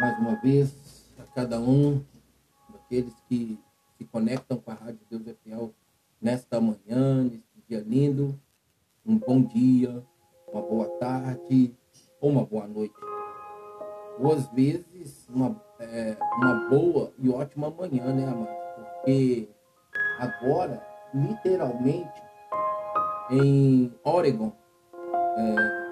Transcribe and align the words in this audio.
mais 0.00 0.18
uma 0.18 0.34
vez 0.36 1.12
a 1.18 1.22
cada 1.34 1.60
um 1.60 2.02
daqueles 2.68 3.14
que 3.28 3.58
se 3.96 4.04
conectam 4.04 4.58
com 4.58 4.70
a 4.70 4.74
Rádio 4.74 5.00
Deus 5.08 5.26
é 5.26 5.34
Fiel 5.34 5.72
nesta 6.20 6.60
manhã, 6.60 7.22
neste 7.22 7.62
dia 7.68 7.80
lindo. 7.80 8.38
Um 9.06 9.18
bom 9.18 9.42
dia, 9.42 10.02
uma 10.52 10.62
boa 10.62 10.88
tarde 10.98 11.74
ou 12.20 12.30
uma 12.30 12.44
boa 12.44 12.66
noite. 12.66 12.94
Ou 14.18 14.32
às 14.32 14.46
vezes 14.48 15.28
uma, 15.28 15.60
é, 15.78 16.16
uma 16.38 16.68
boa 16.68 17.12
e 17.18 17.28
ótima 17.28 17.70
manhã, 17.70 18.12
né, 18.12 18.26
amados? 18.26 18.54
Porque 18.76 19.48
agora, 20.18 20.84
literalmente, 21.12 22.22
em 23.30 23.92
Oregon, 24.02 24.52
é, 25.36 25.84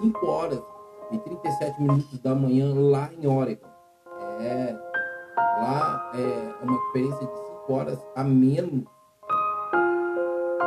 5 0.00 0.26
horas 0.26 0.73
e 1.10 1.18
37 1.18 1.80
minutos 1.80 2.18
da 2.18 2.34
manhã 2.34 2.74
lá 2.74 3.10
em 3.12 3.26
Oregon. 3.26 3.68
É, 4.40 4.76
lá 5.36 6.12
é 6.14 6.64
uma 6.64 6.78
diferença 6.86 7.18
de 7.18 7.36
5 7.36 7.72
horas 7.72 7.98
a 8.16 8.24
menos 8.24 8.84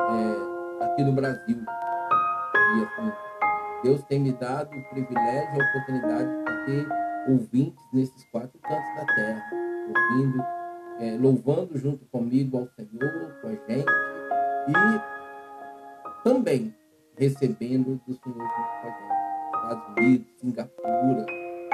é, 0.09 0.85
aqui 0.85 1.03
no 1.03 1.11
Brasil. 1.13 1.57
E 1.57 2.83
assim, 2.83 3.11
Deus 3.83 4.03
tem 4.03 4.19
me 4.19 4.31
dado 4.33 4.69
o 4.75 4.89
privilégio 4.89 5.55
e 5.55 5.61
a 5.61 5.69
oportunidade 5.69 6.29
de 6.29 6.65
ter 6.65 6.87
ouvintes 7.29 7.83
nesses 7.93 8.25
quatro 8.31 8.57
cantos 8.59 8.95
da 8.95 9.05
terra, 9.13 9.51
ouvindo, 9.87 10.43
é, 10.99 11.17
louvando 11.19 11.77
junto 11.77 12.05
comigo 12.05 12.57
ao 12.57 12.67
Senhor, 12.67 13.41
com 13.41 13.47
a 13.47 13.51
gente, 13.51 13.85
e 14.67 16.23
também 16.23 16.73
recebendo 17.17 18.01
do 18.07 18.13
Senhor 18.13 18.37
junto 18.37 18.81
com 18.81 18.87
a 18.87 18.91
gente. 18.91 19.16
Estados 19.67 19.83
Unidos, 19.97 20.27
Singapura, 20.39 21.25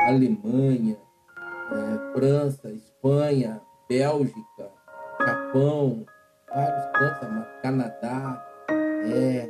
Alemanha, 0.07 0.97
é, 1.71 2.13
França, 2.13 2.71
Espanha, 2.71 3.62
Bélgica, 3.87 4.71
Japão, 5.20 6.03
vários 6.49 6.85
cantos, 6.91 7.48
Canadá. 7.62 8.48
É, 9.05 9.49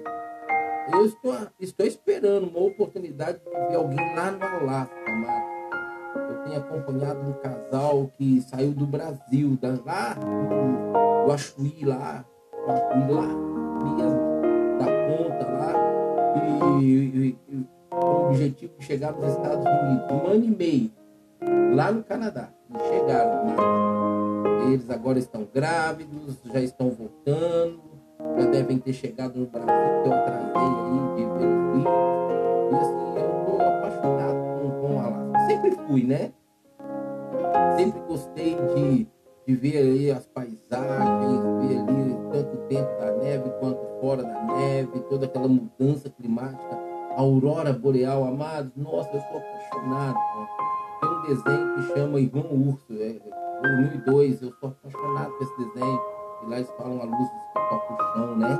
eu 0.91 1.05
estou, 1.05 1.35
estou 1.57 1.85
esperando 1.85 2.47
uma 2.49 2.59
oportunidade 2.59 3.39
de 3.39 3.49
ver 3.49 3.75
alguém 3.75 4.15
lá 4.15 4.31
no 4.31 4.43
Alasca, 4.43 5.11
mas 5.15 6.29
eu 6.29 6.43
tenho 6.43 6.59
acompanhado 6.59 7.19
um 7.21 7.33
casal 7.33 8.11
que 8.17 8.41
saiu 8.41 8.73
do 8.73 8.85
Brasil, 8.85 9.57
da, 9.61 9.69
lá 9.85 10.15
do, 10.15 11.31
Achuí, 11.31 11.85
lá, 11.85 12.25
do 12.51 13.13
lá 13.13 13.53
mesmo, 13.83 14.77
da 14.79 14.85
ponta 14.85 15.51
lá, 15.51 15.73
e, 16.81 17.37
e, 17.47 17.52
o 18.23 18.29
objetivo 18.29 18.73
de 18.79 18.85
chegar 18.85 19.11
nos 19.13 19.31
Estados 19.31 19.65
Unidos. 19.65 20.11
Um 20.11 20.27
ano 20.27 20.45
e 20.45 20.49
meio 20.49 20.91
lá 21.75 21.91
no 21.91 22.03
Canadá. 22.03 22.49
E 22.69 22.79
chegaram, 22.89 23.45
mas 23.45 24.67
eles 24.67 24.89
agora 24.89 25.19
estão 25.19 25.47
grávidos, 25.53 26.39
já 26.51 26.61
estão 26.61 26.89
voltando, 26.89 27.81
já 28.37 28.45
devem 28.47 28.77
ter 28.79 28.93
chegado 28.93 29.39
no 29.39 29.45
Brasil, 29.47 29.67
que 30.03 30.09
eu 30.09 30.13
atrasei 30.13 30.51
aí 30.55 31.15
de 31.15 31.23
vídeos. 31.23 31.83
E 32.71 32.75
assim, 32.75 33.19
eu 33.19 33.39
estou 33.39 33.61
apaixonado 33.61 34.61
com, 34.61 34.81
com 34.81 34.95
o 34.95 34.99
Alasca. 34.99 35.39
Sempre 35.47 35.71
fui, 35.87 36.03
né? 36.03 36.31
Sempre 37.77 37.99
gostei 38.07 38.55
de, 38.75 39.07
de 39.47 39.55
ver 39.55 39.77
aí 39.77 40.11
as 40.11 40.25
paisagens, 40.27 41.41
ver 41.61 41.79
ali 41.79 42.17
tanto 42.31 42.57
dentro 42.67 42.97
da 42.97 43.11
neve 43.17 43.49
quanto 43.59 43.99
fora 43.99 44.23
da 44.23 44.43
neve, 44.43 44.99
toda 45.09 45.25
aquela 45.25 45.47
mudança 45.47 46.09
climática 46.09 46.82
aurora 47.17 47.73
boreal, 47.73 48.25
amados, 48.25 48.71
nossa, 48.75 49.09
eu 49.13 49.21
sou 49.21 49.37
apaixonado. 49.37 50.17
Tem 50.99 51.09
um 51.09 51.21
desenho 51.23 51.75
que 51.75 51.93
chama 51.93 52.19
Ivan 52.19 52.47
Urso, 52.51 52.93
é, 52.93 53.19
2002, 53.61 54.41
eu 54.41 54.53
sou 54.59 54.69
apaixonado 54.69 55.31
por 55.31 55.43
esse 55.43 55.57
desenho. 55.57 56.01
E 56.43 56.49
lá 56.49 56.55
eles 56.57 56.71
falam 56.77 57.01
a 57.01 57.05
luz 57.05 57.29
que 57.29 57.53
toca 57.53 57.93
o 57.93 58.13
chão, 58.13 58.35
né? 58.35 58.59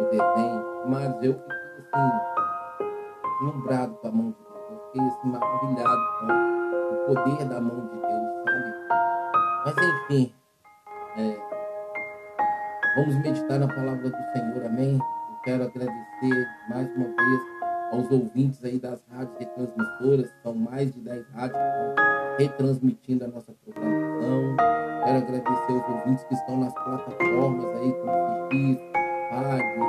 O 0.00 0.04
desenho. 0.10 0.64
Mas 0.88 1.22
eu 1.22 1.34
fiquei 1.34 2.00
assim, 2.00 3.44
nombrado 3.44 3.94
com 3.94 4.08
a 4.08 4.10
mão 4.10 4.30
de 4.30 4.36
Deus. 4.36 4.70
Eu 4.70 4.80
fiquei 4.86 5.08
assim, 5.08 5.28
maravilhado 5.30 6.02
com 6.18 6.94
o 6.94 7.06
poder 7.06 7.44
da 7.46 7.60
mão 7.60 7.80
de 7.86 8.00
Deus, 8.00 8.44
sabe? 8.44 8.72
Mas 9.64 9.74
enfim, 9.76 10.34
é, 11.16 11.36
vamos 12.96 13.16
meditar 13.16 13.58
na 13.58 13.68
palavra 13.68 14.10
do 14.10 14.32
Senhor, 14.32 14.66
amém? 14.66 14.98
Eu 14.98 15.38
quero 15.44 15.64
agradecer 15.64 16.48
mais 16.68 16.88
uma 16.96 17.06
vez 17.06 17.51
aos 17.92 18.10
ouvintes 18.10 18.64
aí 18.64 18.78
das 18.78 19.04
rádios 19.10 19.36
retransmissoras, 19.38 20.30
são 20.42 20.54
mais 20.54 20.92
de 20.92 21.00
10 21.00 21.26
rádios 21.34 21.58
que 21.58 21.68
estão 21.68 22.36
retransmitindo 22.38 23.24
a 23.24 23.28
nossa 23.28 23.52
programação. 23.64 24.56
Quero 25.04 25.18
agradecer 25.18 25.72
aos 25.72 25.88
ouvintes 25.88 26.24
que 26.24 26.34
estão 26.34 26.58
nas 26.58 26.72
plataformas 26.72 27.66
aí, 27.76 27.92
como 27.92 28.48
Fiz, 28.50 28.78
Rádio, 29.30 29.82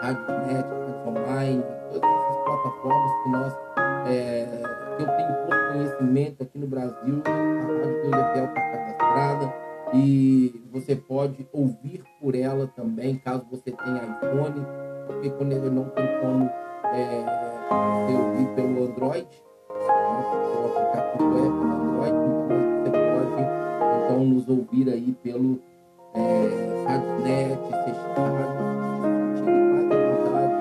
Rádio 0.00 0.46
Net, 0.46 0.68
Rádio 0.68 1.08
Online, 1.08 1.62
todas 1.92 2.10
essas 2.10 2.36
plataformas 2.44 3.22
que 3.22 3.28
nós 3.28 3.56
é, 4.06 4.46
que 4.96 5.02
eu 5.02 5.16
tenho 5.16 5.34
pouco 5.46 5.72
conhecimento 5.72 6.42
aqui 6.42 6.58
no 6.58 6.66
Brasil, 6.66 7.22
a 7.24 7.30
Rádio 7.30 8.14
é 8.14 8.32
Fiel 8.32 8.44
está 8.46 8.60
cadastrada 8.60 9.54
e 9.94 10.62
você 10.72 10.96
pode 10.96 11.46
ouvir 11.52 12.02
por 12.20 12.34
ela 12.34 12.66
também, 12.68 13.16
caso 13.16 13.44
você 13.50 13.70
tenha 13.70 14.18
iPhone, 14.22 14.66
porque 15.06 15.30
quando 15.30 15.52
ele 15.52 15.70
não 15.70 15.84
tem 15.90 16.06
como 16.20 16.50
é, 16.94 17.41
eu 18.08 18.20
vi 18.36 18.44
pelo 18.54 18.84
Android, 18.84 19.26
né, 19.70 20.20
pelo 20.30 20.66
aplicativo 20.66 21.24
Android, 21.32 22.16
então 22.80 22.92
você 22.92 23.00
pode 23.12 23.42
então 24.04 24.24
nos 24.24 24.48
ouvir 24.48 24.88
aí 24.88 25.12
pelo 25.22 25.58
é, 26.14 26.84
RadioNet, 26.86 27.58
Sexta 27.84 28.20
Rádio, 28.20 28.64
tire 29.36 29.50
mais 29.50 29.90
à 29.90 29.96
vontade, 30.08 30.54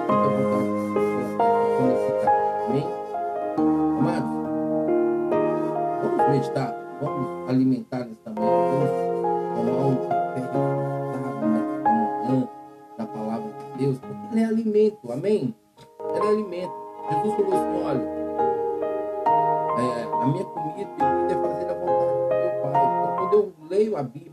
fique 0.00 0.12
à 0.12 0.28
vontade 0.28 0.70
para 1.36 1.56
conectar? 1.78 2.32
Amados, 3.98 4.34
vamos 6.02 6.22
meditar, 6.30 6.70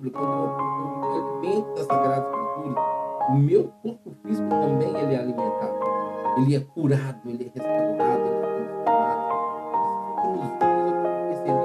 Bíblia, 0.03 0.19
quando 0.19 0.33
eu, 0.33 1.39
alimento 1.39 1.75
da 1.75 1.83
Sagrada 1.85 2.27
Escritura, 2.27 2.81
o 3.29 3.35
meu 3.35 3.73
corpo 3.81 4.11
físico 4.25 4.49
também 4.49 4.89
ele 4.97 5.13
é 5.13 5.19
alimentado. 5.19 5.73
Ele 6.37 6.55
é 6.55 6.59
curado, 6.59 7.19
ele 7.25 7.43
é 7.43 7.59
restaurado, 7.59 8.21
ele 8.25 8.35
é 8.35 8.41
transformado. 8.41 9.23
Esses 10.19 10.43
últimos 10.83 11.13
dias 11.23 11.41
eu 11.47 11.55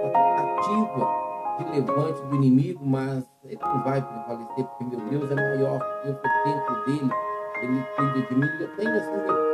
uma 0.00 0.10
tentativa 0.12 1.02
de 1.58 1.64
levante 1.80 2.22
do 2.22 2.36
inimigo, 2.36 2.86
mas 2.86 3.28
ele 3.44 3.58
não 3.60 3.82
vai 3.82 4.00
prevalecer, 4.00 4.64
porque 4.64 4.84
meu 4.84 5.00
Deus 5.10 5.30
é 5.30 5.34
maior, 5.34 5.80
eu 6.04 6.14
sou 6.14 6.44
dentro 6.44 6.84
dele 6.84 7.12
ele 7.62 7.84
cuida 7.96 8.26
de 8.26 8.34
mim, 8.34 8.48
eu 8.60 8.76
tenho 8.76 8.90
assim, 8.90 9.12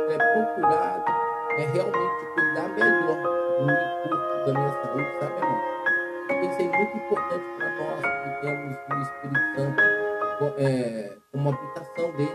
é, 0.09 0.17
procurado 0.17 1.11
é 1.57 1.65
realmente 1.73 2.25
cuidar 2.33 2.69
melhor 2.69 3.17
do 3.59 3.65
meu 3.65 3.75
corpo, 4.03 4.45
da 4.45 4.53
minha 4.53 4.71
saúde, 4.71 5.19
sabe, 5.19 5.35
irmão? 5.35 5.78
Isso 6.29 6.61
é 6.61 6.77
muito 6.77 6.97
importante 6.97 7.45
para 7.57 7.75
nós 7.75 8.01
que 8.01 8.41
temos 8.41 8.77
o 8.77 9.01
Espírito 9.01 9.55
Santo 9.55 9.81
é, 10.57 11.17
como 11.31 11.49
habitação 11.49 12.11
dele. 12.11 12.29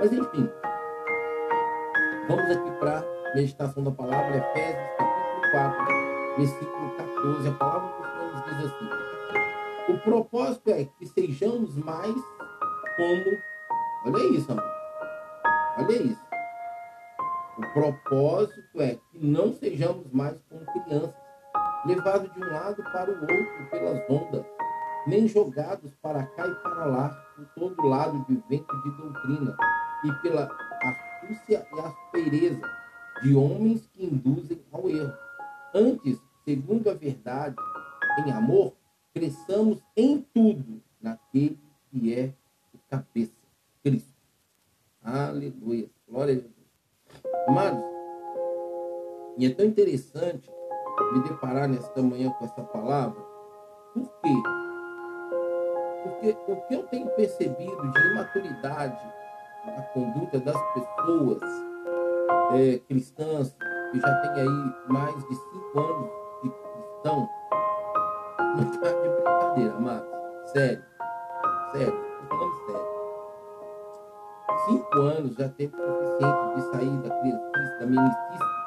Mas 0.00 0.12
enfim, 0.12 0.50
vamos 2.28 2.50
aqui 2.50 2.70
para 2.78 2.98
a 2.98 3.34
meditação 3.34 3.84
da 3.84 3.90
palavra, 3.90 4.36
Efésios 4.36 4.88
capítulo 4.96 5.50
4, 5.52 5.86
versículo 6.38 6.90
14. 6.96 7.48
A 7.48 7.52
palavra 7.52 7.88
do 7.88 8.04
Senhor 8.04 8.32
nos 8.32 8.44
diz 8.44 8.72
assim: 8.72 9.92
O 9.92 9.98
propósito 9.98 10.70
é 10.70 10.84
que 10.84 11.06
sejamos 11.06 11.76
mais 11.76 12.14
como 12.96 13.42
Olha 14.04 14.36
isso, 14.36 14.50
amor. 14.50 14.64
Olha 15.78 16.02
isso. 16.02 16.26
O 17.56 17.72
propósito 17.72 18.80
é 18.80 18.96
que 18.96 19.24
não 19.24 19.52
sejamos 19.52 20.10
mais 20.10 20.42
como 20.48 20.66
crianças, 20.66 21.14
levados 21.84 22.32
de 22.32 22.40
um 22.40 22.52
lado 22.52 22.82
para 22.82 23.10
o 23.10 23.20
outro 23.20 23.70
pelas 23.70 24.10
ondas, 24.10 24.46
nem 25.06 25.26
jogados 25.26 25.92
para 26.00 26.24
cá 26.26 26.46
e 26.46 26.54
para 26.56 26.86
lá 26.86 27.08
por 27.36 27.46
todo 27.54 27.86
lado 27.86 28.24
de 28.28 28.36
vento 28.48 28.82
de 28.82 28.90
doutrina 28.90 29.56
e 30.04 30.12
pela 30.22 30.48
astúcia 30.82 31.66
e 31.72 31.80
aspereza 31.80 32.60
de 33.22 33.34
homens 33.34 33.88
que 33.92 34.04
induzem 34.04 34.60
ao 34.72 34.88
erro. 34.88 35.12
Antes, 35.74 36.20
segundo 36.44 36.90
a 36.90 36.94
verdade, 36.94 37.56
em 38.24 38.30
amor, 38.30 38.74
cresçamos 39.14 39.82
em 39.96 40.20
tudo 40.34 40.82
naquele 41.00 41.58
que 41.90 42.14
é 42.14 42.32
o 42.72 42.78
cabeça 42.88 43.32
Cristo. 43.82 44.12
Aleluia. 45.02 45.88
Glória 46.08 46.34
a 46.34 46.36
Deus. 46.36 46.52
Amados, 47.48 47.82
E 49.36 49.46
é 49.46 49.50
tão 49.50 49.66
interessante 49.66 50.48
me 51.12 51.20
deparar 51.20 51.68
nesta 51.68 52.02
manhã 52.02 52.30
com 52.38 52.44
essa 52.44 52.62
palavra. 52.62 53.20
Por 53.94 54.08
quê? 54.22 54.42
Porque 56.02 56.36
o 56.48 56.56
que 56.62 56.74
eu 56.74 56.82
tenho 56.84 57.06
percebido 57.10 57.90
de 57.90 58.12
imaturidade 58.12 59.12
na 59.66 59.82
conduta 59.94 60.40
das 60.40 60.56
pessoas 60.74 61.42
é, 62.54 62.78
cristãs, 62.88 63.54
que 63.92 64.00
já 64.00 64.14
tem 64.20 64.42
aí 64.42 64.74
mais 64.88 65.14
de 65.14 65.34
cinco 65.34 65.80
anos 65.80 66.10
de 66.42 66.50
cristão, 66.50 67.28
não 68.56 68.70
está 68.70 68.88
de 68.88 69.08
brincadeira, 69.08 69.74
amado. 69.76 70.06
Sério. 70.46 70.82
Sério. 71.72 72.04
Estou 72.22 72.38
falando 72.38 72.66
sério. 72.66 72.92
Cinco 74.66 75.00
anos 75.00 75.34
já 75.36 75.48
tempo 75.50 75.76
suficiente 75.76 76.54
de 76.54 76.62
sair 76.70 76.96
da 77.02 77.20
criança, 77.20 77.78
da 77.80 77.86
meninice 77.86 78.61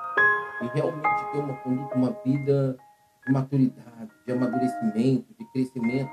realmente 0.74 1.32
ter 1.32 1.40
uma 1.40 1.56
conduta, 1.58 1.96
uma 1.96 2.12
vida 2.26 2.78
de 3.26 3.34
maturidade, 3.34 4.12
de 4.26 4.32
amadurecimento, 4.32 5.34
de 5.38 5.46
crescimento, 5.52 6.10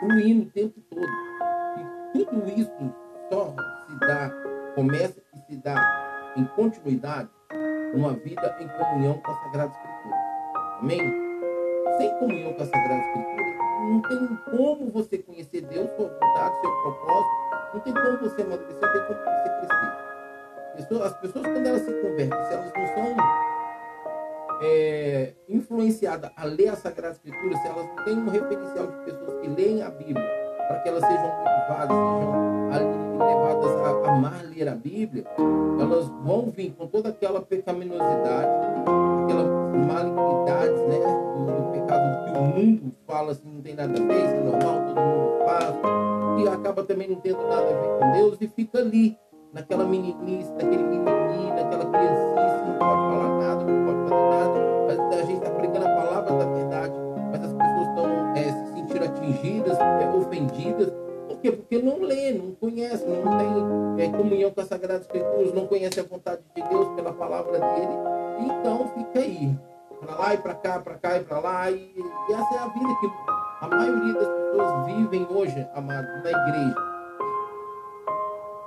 fluindo 0.00 0.48
o 0.48 0.50
tempo 0.50 0.80
todo. 0.90 2.14
E 2.14 2.24
tudo 2.24 2.48
isso 2.48 2.94
só 3.30 3.54
se 3.88 3.98
dá, 4.00 4.30
começa 4.74 5.20
e 5.34 5.52
se 5.52 5.56
dá 5.56 6.32
em 6.36 6.44
continuidade 6.44 7.30
uma 7.94 8.12
vida 8.12 8.56
em 8.60 8.68
comunhão 8.68 9.18
com 9.18 9.30
a 9.30 9.34
Sagrada 9.42 9.72
Escritura. 9.72 10.16
Amém? 10.80 10.98
Sem 11.98 12.18
comunhão 12.18 12.52
com 12.54 12.62
a 12.62 12.66
Sagrada 12.66 13.00
Escritura, 13.00 13.54
não 13.90 14.02
tem 14.02 14.36
como 14.50 14.90
você 14.90 15.18
conhecer 15.18 15.60
Deus, 15.62 15.88
sua 15.96 16.08
vontade, 16.08 16.60
seu 16.60 16.70
propósito, 16.82 17.30
não 17.74 17.80
tem 17.80 17.94
como 17.94 18.18
você 18.18 18.42
amadurecer, 18.42 18.80
não 18.80 18.92
tem 18.92 19.06
como 19.06 19.18
você 19.20 19.48
crescer. 19.60 21.04
As 21.04 21.14
pessoas, 21.18 21.46
quando 21.46 21.66
elas 21.66 21.82
se 21.82 21.92
convertem, 21.92 22.44
se 22.46 22.54
elas 22.54 22.72
não 22.74 22.86
são 22.88 23.53
é, 24.64 25.34
influenciadas 25.48 26.30
a 26.34 26.44
ler 26.44 26.68
a 26.68 26.76
Sagrada 26.76 27.14
Escritura, 27.14 27.56
se 27.58 27.66
elas 27.68 27.86
têm 28.04 28.16
um 28.16 28.30
referencial 28.30 28.86
de 28.86 29.04
pessoas 29.04 29.40
que 29.40 29.48
leem 29.48 29.82
a 29.82 29.90
Bíblia, 29.90 30.26
para 30.68 30.80
que 30.80 30.88
elas 30.88 31.04
sejam 31.04 31.26
motivadas, 31.26 31.96
sejam 31.96 33.18
levadas 33.18 33.70
a 33.70 34.12
amar 34.12 34.44
ler 34.44 34.68
a 34.68 34.74
Bíblia, 34.74 35.24
elas 35.78 36.08
vão 36.22 36.50
vir 36.50 36.72
com 36.72 36.86
toda 36.86 37.10
aquela 37.10 37.42
pecaminosidade, 37.42 38.50
aquela 39.24 39.44
malignidades, 39.74 40.80
né, 40.88 40.98
do, 41.36 41.46
do 41.46 41.72
pecado 41.72 42.24
que 42.24 42.38
o 42.38 42.42
mundo 42.42 42.94
fala 43.06 43.32
assim, 43.32 43.50
não 43.50 43.60
tem 43.60 43.74
nada 43.74 43.92
a 43.92 44.06
ver, 44.06 44.24
isso 44.24 44.34
é 44.34 44.40
normal, 44.40 44.82
todo 44.86 45.00
mundo 45.00 45.44
faz, 45.44 46.42
e 46.42 46.48
acaba 46.48 46.84
também 46.84 47.08
não 47.08 47.16
tendo 47.16 47.42
nada 47.48 47.68
a 47.68 47.80
ver 47.80 47.98
com 47.98 48.12
Deus 48.12 48.38
e 48.40 48.48
fica 48.48 48.78
ali, 48.78 49.16
naquela 49.52 49.84
meninice, 49.84 50.50
naquele 50.52 50.82
menininho, 50.82 51.54
naquela 51.54 51.86
criancice, 51.86 52.53
mas 54.86 55.18
a 55.18 55.22
gente 55.22 55.38
está 55.38 55.50
pregando 55.50 55.86
a 55.86 55.94
palavra 55.94 56.32
da 56.32 56.44
verdade, 56.52 56.94
mas 57.30 57.44
as 57.44 57.52
pessoas 57.52 57.88
estão 57.88 58.36
é, 58.36 58.42
se 58.42 58.74
sentindo 58.74 59.04
atingidas, 59.04 59.78
é, 59.78 60.16
ofendidas, 60.16 60.92
por 61.28 61.38
quê? 61.38 61.52
Porque 61.52 61.78
não 61.82 62.00
lê, 62.00 62.32
não 62.32 62.52
conhece, 62.52 63.04
não 63.06 63.38
tem 63.38 64.04
é, 64.04 64.08
comunhão 64.10 64.50
com 64.50 64.60
as 64.60 64.68
Sagradas 64.68 65.02
Escrituras, 65.02 65.54
não 65.54 65.66
conhece 65.66 66.00
a 66.00 66.04
vontade 66.04 66.42
de 66.54 66.62
Deus 66.62 66.88
pela 66.94 67.12
palavra 67.12 67.58
dele, 67.58 67.94
então 68.40 68.88
fica 68.94 69.18
aí, 69.20 69.56
para 70.00 70.16
lá 70.16 70.34
e 70.34 70.38
para 70.38 70.54
cá, 70.54 70.78
para 70.80 70.94
cá 70.94 71.16
e 71.16 71.24
para 71.24 71.38
lá, 71.38 71.70
e, 71.70 71.74
e, 71.74 72.32
essa 72.32 72.54
é 72.54 72.58
a 72.58 72.66
vida 72.68 72.88
que 73.00 73.10
a 73.60 73.68
maioria 73.68 74.14
das 74.14 74.28
pessoas 74.28 74.86
vivem 74.86 75.26
hoje, 75.30 75.68
amado, 75.74 76.06
na 76.22 76.30
igreja. 76.30 76.94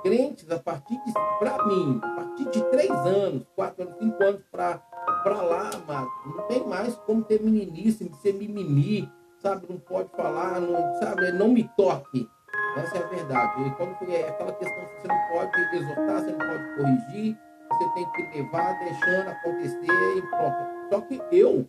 Crentes, 0.02 0.50
a 0.50 0.58
partir 0.58 0.94
de, 1.04 1.12
para 1.38 1.66
mim, 1.66 2.00
a 2.02 2.08
partir 2.08 2.50
de 2.50 2.62
três 2.70 2.90
anos, 2.90 3.46
quatro 3.54 3.82
anos, 3.82 3.98
cinco 3.98 4.22
anos 4.22 4.42
para 4.50 4.80
para 5.22 5.42
lá, 5.42 5.70
amado, 5.74 6.10
não 6.26 6.46
tem 6.46 6.66
mais 6.66 6.94
como 7.06 7.22
ter 7.22 7.40
meninice, 7.42 8.10
ser 8.22 8.34
mimimi, 8.34 9.10
sabe? 9.38 9.66
Não 9.68 9.78
pode 9.78 10.10
falar, 10.10 10.60
não, 10.60 10.94
sabe? 11.00 11.32
Não 11.32 11.48
me 11.48 11.64
toque. 11.76 12.28
Essa 12.76 12.98
é 12.98 13.02
a 13.02 13.06
verdade. 13.06 13.62
E 13.66 13.70
quando 13.72 13.96
é 14.10 14.28
aquela 14.28 14.52
questão 14.52 14.84
que 14.84 15.00
você 15.00 15.08
não 15.08 15.28
pode 15.32 15.76
exortar, 15.76 16.20
você 16.20 16.30
não 16.30 16.38
pode 16.38 16.76
corrigir, 16.76 17.38
você 17.70 17.94
tem 17.94 18.10
que 18.12 18.38
levar, 18.38 18.78
deixando 18.78 19.28
acontecer 19.28 20.16
e 20.16 20.22
pronto. 20.22 20.88
Só 20.90 21.00
que 21.02 21.22
eu, 21.32 21.66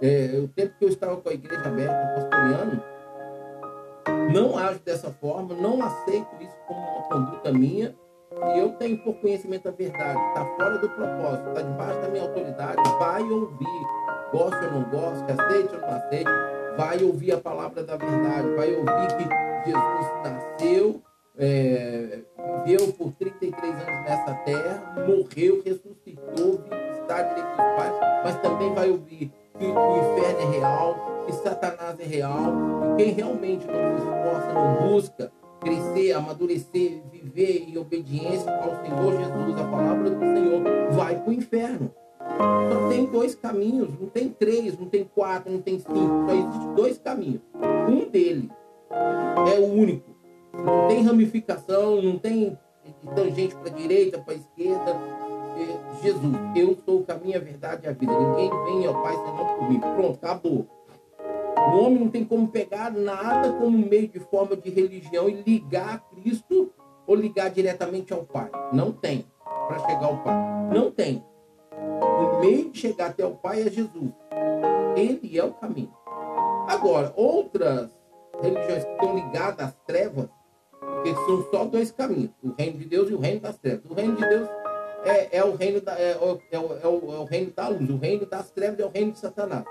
é, 0.00 0.40
o 0.42 0.48
tempo 0.48 0.74
que 0.78 0.84
eu 0.84 0.88
estava 0.88 1.16
com 1.16 1.28
a 1.28 1.34
igreja 1.34 1.66
aberta, 1.66 2.14
pastoreando, 2.14 2.82
não 4.32 4.58
ajo 4.58 4.80
dessa 4.80 5.10
forma, 5.10 5.54
não 5.54 5.82
aceito 5.82 6.28
isso 6.40 6.56
como 6.66 6.80
uma 6.80 7.02
conduta 7.02 7.52
minha, 7.52 7.94
e 8.54 8.58
eu 8.58 8.70
tenho 8.70 8.98
por 8.98 9.14
conhecimento 9.16 9.68
a 9.68 9.72
verdade, 9.72 10.18
está 10.28 10.44
fora 10.56 10.78
do 10.78 10.88
propósito, 10.88 11.48
está 11.48 11.62
debaixo 11.62 12.00
da 12.00 12.08
minha 12.08 12.22
autoridade, 12.22 12.82
vai 12.98 13.22
ouvir, 13.22 13.86
goste 14.32 14.64
ou 14.64 14.72
não 14.72 14.82
goste, 14.90 15.24
aceite 15.30 15.74
ou 15.74 15.80
não 15.80 15.88
aceite, 15.88 16.30
vai 16.76 17.02
ouvir 17.02 17.32
a 17.32 17.38
palavra 17.38 17.82
da 17.82 17.96
verdade, 17.96 18.48
vai 18.54 18.74
ouvir 18.74 19.16
que 19.16 19.70
Jesus 19.70 20.06
nasceu, 20.24 21.02
é, 21.38 22.20
viveu 22.64 22.92
por 22.92 23.12
33 23.12 23.72
anos 23.74 23.86
nessa 23.86 24.34
terra, 24.44 24.94
morreu, 25.06 25.62
ressuscitou, 25.64 26.60
está 27.00 27.22
direito 27.22 27.48
dos 27.48 27.56
pais, 27.56 27.94
mas 28.24 28.36
também 28.40 28.74
vai 28.74 28.90
ouvir 28.90 29.32
que 29.58 29.64
o 29.64 29.96
inferno 29.96 30.40
é 30.40 30.58
real, 30.58 31.24
que 31.26 31.32
Satanás 31.32 32.00
é 32.00 32.04
real, 32.04 32.52
e 32.94 32.96
quem 32.96 33.12
realmente 33.12 33.66
não 33.66 33.98
se 33.98 34.04
esforça, 34.04 34.52
não 34.52 34.88
busca 34.88 35.32
crescer, 35.62 36.12
amadurecer, 36.12 37.02
viver 37.10 37.68
em 37.68 37.78
obediência 37.78 38.52
ao 38.62 38.82
Senhor 38.82 39.12
Jesus, 39.12 39.60
a 39.60 39.64
palavra 39.64 40.10
do 40.10 40.20
Senhor, 40.20 40.62
vai 40.92 41.18
para 41.18 41.30
o 41.30 41.32
inferno. 41.32 41.90
Só 42.18 42.88
tem 42.88 43.06
dois 43.06 43.34
caminhos, 43.34 43.88
não 43.98 44.08
tem 44.08 44.28
três, 44.28 44.78
não 44.78 44.86
tem 44.86 45.04
quatro, 45.04 45.52
não 45.52 45.60
tem 45.60 45.78
cinco, 45.78 46.26
só 46.26 46.34
existe 46.34 46.74
dois 46.74 46.98
caminhos. 46.98 47.40
Um 47.88 48.08
deles 48.10 48.50
é 48.90 49.58
o 49.58 49.66
único. 49.66 50.12
Não 50.52 50.88
tem 50.88 51.02
ramificação, 51.02 52.02
não 52.02 52.18
tem 52.18 52.58
tangente 53.14 53.54
para 53.56 53.70
a 53.70 53.74
direita, 53.74 54.18
para 54.18 54.34
a 54.34 54.36
esquerda. 54.36 54.96
É 55.56 56.02
Jesus, 56.02 56.36
eu 56.56 56.76
sou 56.84 57.00
o 57.00 57.04
caminho, 57.04 57.36
a 57.36 57.40
verdade 57.40 57.86
e 57.86 57.88
a 57.88 57.92
vida. 57.92 58.12
Ninguém 58.12 58.50
vem 58.64 58.86
ao 58.86 59.02
Pai 59.02 59.14
senão 59.14 59.56
por 59.56 59.70
mim. 59.70 59.80
Pronto, 59.80 60.14
acabou. 60.14 60.66
O 61.70 61.78
homem 61.78 62.00
não 62.00 62.08
tem 62.08 62.24
como 62.24 62.48
pegar 62.48 62.90
nada 62.90 63.52
como 63.52 63.76
meio 63.78 64.08
de 64.08 64.20
forma 64.20 64.56
de 64.56 64.70
religião 64.70 65.28
e 65.28 65.42
ligar 65.42 65.94
a 65.94 65.98
Cristo 65.98 66.72
ou 67.06 67.14
ligar 67.14 67.50
diretamente 67.50 68.12
ao 68.12 68.24
Pai. 68.24 68.50
Não 68.72 68.92
tem 68.92 69.26
para 69.68 69.78
chegar 69.80 70.04
ao 70.04 70.18
Pai. 70.18 70.34
Não 70.72 70.90
tem. 70.90 71.24
O 71.72 72.40
meio 72.40 72.70
de 72.70 72.78
chegar 72.78 73.10
até 73.10 73.24
o 73.24 73.34
Pai 73.36 73.62
é 73.62 73.70
Jesus. 73.70 74.12
Ele 74.96 75.38
é 75.38 75.44
o 75.44 75.52
caminho. 75.52 75.92
Agora, 76.68 77.12
outras 77.16 77.90
religiões 78.40 78.84
que 78.84 78.92
estão 78.92 79.14
ligadas 79.14 79.68
às 79.68 79.74
trevas, 79.86 80.28
porque 80.80 81.14
são 81.14 81.42
só 81.50 81.64
dois 81.64 81.90
caminhos: 81.90 82.30
o 82.42 82.52
reino 82.52 82.78
de 82.78 82.84
Deus 82.86 83.10
e 83.10 83.14
o 83.14 83.18
reino 83.18 83.40
das 83.40 83.58
trevas. 83.58 83.84
O 83.90 83.94
reino 83.94 84.16
de 84.16 84.28
Deus 84.28 84.48
é, 85.04 85.38
é 85.38 85.44
o, 85.44 85.56
reino 85.56 85.80
da, 85.80 85.98
é, 85.98 86.12
é, 86.12 86.38
é, 86.52 86.58
o, 86.58 86.78
é, 86.82 86.86
o, 86.86 87.24
reino 87.24 87.52
da 87.52 87.68
luz, 87.68 87.90
o 87.90 87.96
reino 87.96 88.26
das 88.26 88.50
trevas 88.50 88.78
é 88.78 88.84
o 88.84 88.88
reino 88.88 89.12
de 89.12 89.18
Satanás. 89.18 89.64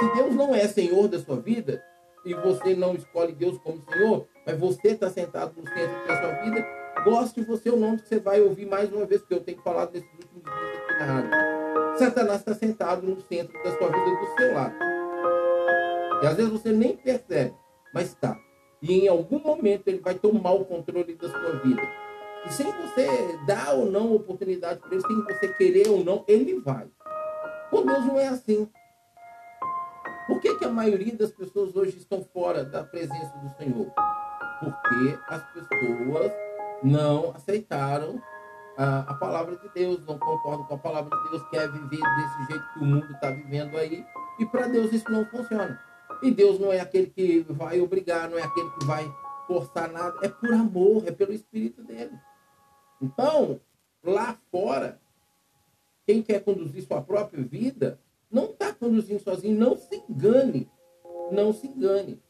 Se 0.00 0.14
Deus 0.14 0.34
não 0.34 0.54
é 0.54 0.66
Senhor 0.66 1.08
da 1.08 1.18
sua 1.18 1.36
vida, 1.36 1.84
e 2.24 2.32
você 2.32 2.74
não 2.74 2.94
escolhe 2.94 3.32
Deus 3.32 3.58
como 3.58 3.82
Senhor, 3.90 4.26
mas 4.46 4.58
você 4.58 4.88
está 4.88 5.10
sentado 5.10 5.52
no 5.60 5.68
centro 5.68 6.08
da 6.08 6.20
sua 6.20 6.32
vida, 6.42 6.66
goste 7.04 7.42
você 7.42 7.68
ou 7.68 7.76
não, 7.76 7.98
que 7.98 8.08
você 8.08 8.18
vai 8.18 8.40
ouvir 8.40 8.64
mais 8.64 8.90
uma 8.90 9.04
vez, 9.04 9.22
que 9.22 9.34
eu 9.34 9.40
tenho 9.40 9.60
falado 9.60 9.92
nesses 9.92 10.10
últimos 10.10 10.42
dias 10.42 10.76
aqui 10.78 10.98
na 10.98 11.04
rádio. 11.04 11.98
Satanás 11.98 12.38
está 12.38 12.54
sentado 12.54 13.06
no 13.06 13.20
centro 13.20 13.62
da 13.62 13.76
sua 13.76 13.88
vida 13.88 14.16
do 14.16 14.26
seu 14.38 14.54
lado. 14.54 14.74
E 16.22 16.26
às 16.26 16.34
vezes 16.34 16.50
você 16.50 16.72
nem 16.72 16.96
percebe, 16.96 17.54
mas 17.92 18.08
está. 18.08 18.38
E 18.80 19.00
em 19.00 19.06
algum 19.08 19.38
momento 19.38 19.88
ele 19.88 19.98
vai 19.98 20.14
tomar 20.14 20.52
o 20.52 20.64
controle 20.64 21.14
da 21.14 21.28
sua 21.28 21.52
vida. 21.58 21.82
E 22.46 22.52
sem 22.54 22.66
você 22.72 23.38
dar 23.46 23.74
ou 23.74 23.84
não 23.84 24.14
oportunidade 24.14 24.80
para 24.80 24.92
ele, 24.92 25.02
sem 25.02 25.24
você 25.24 25.48
querer 25.48 25.88
ou 25.88 26.02
não, 26.02 26.24
ele 26.26 26.58
vai. 26.60 26.86
Com 27.70 27.84
Deus 27.84 28.06
não 28.06 28.18
é 28.18 28.28
assim. 28.28 28.66
Por 30.30 30.40
que, 30.40 30.54
que 30.54 30.64
a 30.64 30.70
maioria 30.70 31.12
das 31.16 31.32
pessoas 31.32 31.74
hoje 31.74 31.98
estão 31.98 32.22
fora 32.22 32.64
da 32.64 32.84
presença 32.84 33.36
do 33.38 33.50
Senhor? 33.56 33.90
Porque 34.60 35.18
as 35.26 35.42
pessoas 35.50 36.32
não 36.84 37.32
aceitaram 37.34 38.22
a, 38.78 39.00
a, 39.00 39.14
palavra 39.14 39.56
de 39.56 39.68
Deus, 39.70 40.06
não 40.06 40.16
concordam 40.20 40.64
com 40.66 40.74
a 40.74 40.78
palavra 40.78 41.10
de 41.10 41.30
Deus, 41.30 41.48
quer 41.50 41.68
viver 41.72 41.98
desse 41.98 42.46
jeito 42.48 42.72
que 42.72 42.78
o 42.78 42.84
mundo 42.84 43.12
está 43.12 43.32
vivendo 43.32 43.76
aí. 43.76 44.06
E 44.38 44.46
para 44.46 44.68
Deus 44.68 44.92
isso 44.92 45.10
não 45.10 45.26
funciona. 45.26 45.82
E 46.22 46.30
Deus 46.30 46.60
não 46.60 46.72
é 46.72 46.78
aquele 46.78 47.08
que 47.08 47.44
vai 47.48 47.80
obrigar, 47.80 48.30
não 48.30 48.38
é 48.38 48.44
aquele 48.44 48.70
que 48.70 48.84
vai 48.84 49.12
forçar 49.48 49.90
nada. 49.90 50.16
É 50.22 50.28
por 50.28 50.52
amor, 50.52 51.08
é 51.08 51.10
pelo 51.10 51.32
Espírito 51.32 51.82
dele. 51.82 52.16
Então, 53.02 53.60
lá 54.00 54.38
fora, 54.48 55.00
quem 56.06 56.22
quer 56.22 56.44
conduzir 56.44 56.86
sua 56.86 57.02
própria 57.02 57.42
vida, 57.42 57.98
não 58.30 58.44
está 58.44 58.72
conduzindo 58.72 59.22
sozinho. 59.22 59.58
Não 59.58 59.76
se 59.76 60.02
engane. 60.08 60.70
Não 61.30 61.52
se 61.52 61.66
engane. 61.66 62.22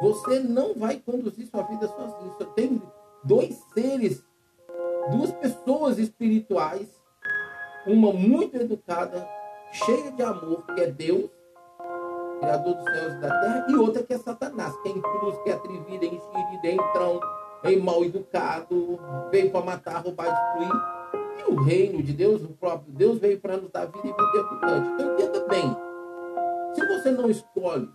Você 0.00 0.40
não 0.40 0.74
vai 0.74 0.98
conduzir 0.98 1.46
sua 1.46 1.62
vida 1.62 1.86
sozinho. 1.86 2.34
Só 2.38 2.44
tem 2.46 2.82
dois 3.24 3.56
seres, 3.72 4.22
duas 5.10 5.32
pessoas 5.32 5.98
espirituais, 5.98 6.88
uma 7.86 8.12
muito 8.12 8.56
educada 8.56 9.26
cheia 9.72 10.10
de 10.12 10.22
amor, 10.22 10.64
que 10.66 10.80
é 10.80 10.90
Deus, 10.90 11.30
Criador 12.40 12.74
dos 12.74 12.84
céus 12.84 13.14
e 13.14 13.20
da 13.20 13.40
terra, 13.40 13.66
e 13.68 13.74
outra 13.76 14.02
que 14.02 14.12
é 14.12 14.18
Satanás, 14.18 14.76
que 14.82 14.88
é 14.88 14.92
intruso, 14.92 15.42
que 15.42 15.50
é 15.50 15.54
atrevido, 15.54 16.04
é 16.04 16.08
enxerido, 16.08 16.64
é 16.64 16.72
entrão, 16.72 17.20
é 17.62 17.76
mal 17.76 18.04
educado, 18.04 18.98
veio 19.30 19.50
para 19.50 19.64
matar, 19.64 20.02
roubar, 20.02 20.26
destruir. 20.26 20.93
E 21.38 21.50
o 21.50 21.62
reino 21.62 22.02
de 22.02 22.12
Deus, 22.12 22.42
o 22.42 22.48
próprio 22.48 22.92
Deus, 22.92 23.18
veio 23.18 23.40
para 23.40 23.56
nos 23.56 23.70
dar 23.70 23.86
vida 23.86 24.08
e 24.08 24.12
vida 24.12 24.40
abundante. 24.40 24.90
Então 24.94 25.12
entenda 25.12 25.46
bem, 25.46 25.76
se 26.74 26.86
você 26.86 27.10
não 27.10 27.30
escolhe 27.30 27.88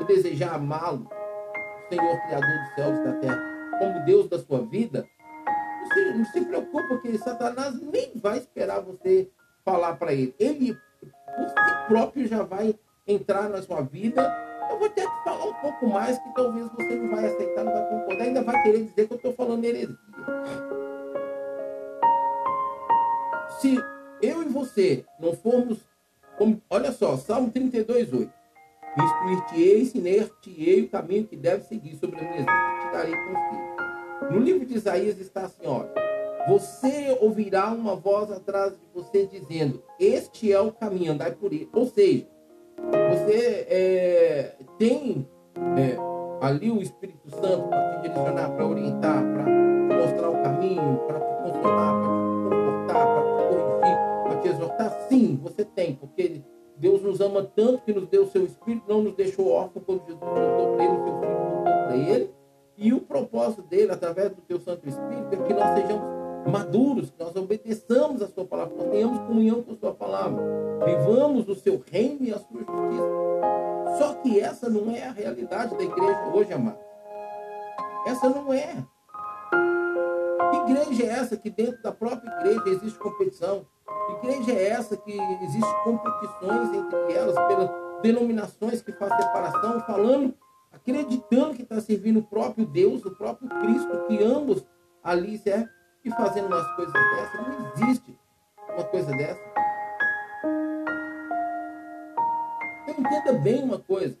o 0.00 0.04
desejar 0.04 0.54
amá-lo, 0.54 1.08
o 1.08 1.88
Senhor 1.88 2.20
Criador 2.22 2.58
dos 2.58 2.74
céus 2.74 2.98
e 2.98 3.04
da 3.04 3.12
terra, 3.20 3.50
como 3.78 4.04
Deus 4.04 4.28
da 4.28 4.38
sua 4.38 4.60
vida, 4.60 5.06
você 5.82 6.12
não 6.12 6.24
se 6.26 6.40
preocupe, 6.42 6.88
porque 6.88 7.18
Satanás 7.18 7.80
nem 7.80 8.12
vai 8.16 8.38
esperar 8.38 8.80
você 8.80 9.28
falar 9.64 9.96
para 9.96 10.12
ele. 10.12 10.34
Ele, 10.38 10.74
por 11.04 11.48
si 11.48 11.88
próprio, 11.88 12.28
já 12.28 12.42
vai 12.42 12.74
entrar 13.06 13.48
na 13.48 13.60
sua 13.62 13.82
vida. 13.82 14.22
Eu 14.70 14.78
vou 14.78 14.88
ter 14.88 15.02
que 15.02 15.24
falar 15.24 15.44
um 15.44 15.54
pouco 15.54 15.86
mais, 15.88 16.18
que 16.18 16.34
talvez 16.34 16.68
você 16.72 16.94
não 16.94 17.10
vai 17.10 17.26
aceitar, 17.26 17.64
não 17.64 17.72
vai 17.72 17.88
concordar, 17.88 18.24
ainda 18.24 18.42
vai 18.42 18.62
querer 18.62 18.84
dizer 18.84 19.08
que 19.08 19.12
eu 19.14 19.16
estou 19.16 19.32
falando 19.32 19.64
heresia. 19.64 19.98
Se 23.60 23.76
eu 24.22 24.42
e 24.42 24.46
você 24.46 25.04
não 25.18 25.34
formos, 25.34 25.80
como, 26.38 26.62
olha 26.70 26.90
só, 26.92 27.16
Salmo 27.18 27.50
32, 27.50 28.10
8. 28.10 28.32
Instruir-te-ei, 28.98 29.82
ensinar-te-ei 29.82 30.82
o 30.82 30.88
caminho 30.88 31.26
que 31.26 31.36
deve 31.36 31.64
seguir 31.64 31.94
sobre 31.96 32.18
a 32.18 32.22
minha 32.22 32.38
vida, 32.38 32.52
te 32.80 32.92
darei 32.92 33.14
conselho. 33.14 34.32
No 34.32 34.38
livro 34.38 34.64
de 34.64 34.74
Isaías 34.74 35.18
está 35.20 35.42
assim, 35.42 35.66
olha. 35.66 35.92
Você 36.48 37.16
ouvirá 37.20 37.70
uma 37.70 37.94
voz 37.94 38.32
atrás 38.32 38.72
de 38.72 38.78
você 38.94 39.26
dizendo: 39.26 39.82
Este 39.98 40.50
é 40.50 40.58
o 40.58 40.72
caminho, 40.72 41.12
andai 41.12 41.32
por 41.32 41.52
ele. 41.52 41.68
Ou 41.74 41.86
seja, 41.86 42.26
você 43.10 43.66
é, 43.68 44.56
tem 44.78 45.28
é, 45.76 45.96
ali 46.40 46.70
o 46.70 46.80
Espírito 46.80 47.28
Santo 47.28 47.68
para 47.68 47.96
te 47.96 48.08
direcionar, 48.08 48.50
para 48.52 48.66
orientar, 48.66 49.22
para 49.22 49.96
mostrar 49.96 50.30
o 50.30 50.42
caminho, 50.42 50.98
para 51.06 51.20
te 51.20 51.42
consolar, 51.42 51.99
exortar. 54.80 55.08
Sim, 55.08 55.38
você 55.42 55.64
tem, 55.64 55.94
porque 55.94 56.42
Deus 56.76 57.02
nos 57.02 57.20
ama 57.20 57.42
tanto 57.42 57.82
que 57.84 57.92
nos 57.92 58.08
deu 58.08 58.24
o 58.24 58.30
seu 58.30 58.44
Espírito, 58.44 58.84
não 58.88 59.02
nos 59.02 59.14
deixou 59.14 59.50
órfãos 59.50 59.84
quando 59.84 60.06
Jesus 60.06 60.20
voltou 60.20 60.74
para 60.74 60.84
ele, 60.84 60.92
o 60.92 61.04
seu 61.04 61.20
Filho 61.20 61.38
voltou 61.38 61.62
para 61.62 61.96
ele. 61.96 62.30
E 62.76 62.92
o 62.94 63.00
propósito 63.00 63.62
dele, 63.62 63.92
através 63.92 64.30
do 64.30 64.40
teu 64.40 64.58
Santo 64.58 64.88
Espírito, 64.88 65.28
é 65.32 65.36
que 65.36 65.52
nós 65.52 65.78
sejamos 65.78 66.02
maduros, 66.50 67.10
que 67.10 67.22
nós 67.22 67.36
obedeçamos 67.36 68.22
a 68.22 68.28
sua 68.28 68.46
palavra, 68.46 68.72
que 68.72 68.82
nós 68.82 68.90
tenhamos 68.90 69.18
comunhão 69.26 69.62
com 69.62 69.72
a 69.72 69.76
sua 69.76 69.92
palavra, 69.92 70.42
vivamos 70.86 71.46
o 71.46 71.54
seu 71.54 71.82
reino 71.90 72.24
e 72.24 72.32
a 72.32 72.38
sua 72.38 72.60
justiça. 72.60 73.98
Só 73.98 74.14
que 74.14 74.40
essa 74.40 74.70
não 74.70 74.90
é 74.90 75.04
a 75.04 75.12
realidade 75.12 75.76
da 75.76 75.82
igreja 75.82 76.30
hoje, 76.32 76.52
amado. 76.54 76.78
Essa 78.06 78.30
não 78.30 78.50
é. 78.50 78.82
Que 80.50 80.56
igreja 80.72 81.02
é 81.02 81.06
essa 81.06 81.36
que 81.36 81.50
dentro 81.50 81.82
da 81.82 81.92
própria 81.92 82.30
igreja 82.38 82.62
existe 82.70 82.98
competição? 82.98 83.66
Igreja 84.08 84.52
é 84.52 84.68
essa 84.68 84.96
que 84.96 85.12
existe 85.42 85.74
competições 85.84 86.74
entre 86.74 87.12
elas 87.12 87.34
pelas 87.46 87.70
denominações 88.02 88.82
que 88.82 88.92
fazem 88.92 89.20
separação, 89.22 89.80
falando 89.80 90.34
acreditando 90.72 91.54
que 91.54 91.62
está 91.62 91.80
servindo 91.80 92.20
o 92.20 92.22
próprio 92.22 92.66
Deus, 92.66 93.04
o 93.04 93.10
próprio 93.10 93.48
Cristo, 93.48 94.06
que 94.06 94.22
ambos 94.22 94.64
ali 95.02 95.38
servem, 95.38 95.68
e 96.04 96.10
fazendo 96.10 96.46
umas 96.46 96.66
coisas 96.76 96.92
dessas. 96.92 97.40
Não 97.40 97.72
existe 97.72 98.18
uma 98.68 98.84
coisa 98.84 99.12
dessa. 99.12 99.40
Então 102.88 103.04
entenda 103.04 103.32
bem 103.34 103.62
uma 103.62 103.78
coisa. 103.78 104.16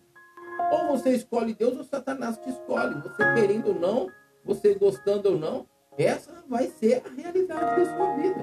Ou 0.72 0.88
você 0.88 1.10
escolhe 1.10 1.54
Deus 1.54 1.78
ou 1.78 1.84
Satanás 1.84 2.36
te 2.38 2.50
escolhe. 2.50 3.00
Você 3.00 3.34
querendo 3.34 3.68
ou 3.68 3.74
não, 3.74 4.08
você 4.44 4.74
gostando 4.74 5.30
ou 5.30 5.38
não, 5.38 5.66
essa 5.96 6.44
vai 6.48 6.66
ser 6.66 7.02
a 7.04 7.10
realidade 7.10 7.82
da 7.82 7.96
sua 7.96 8.14
vida. 8.16 8.40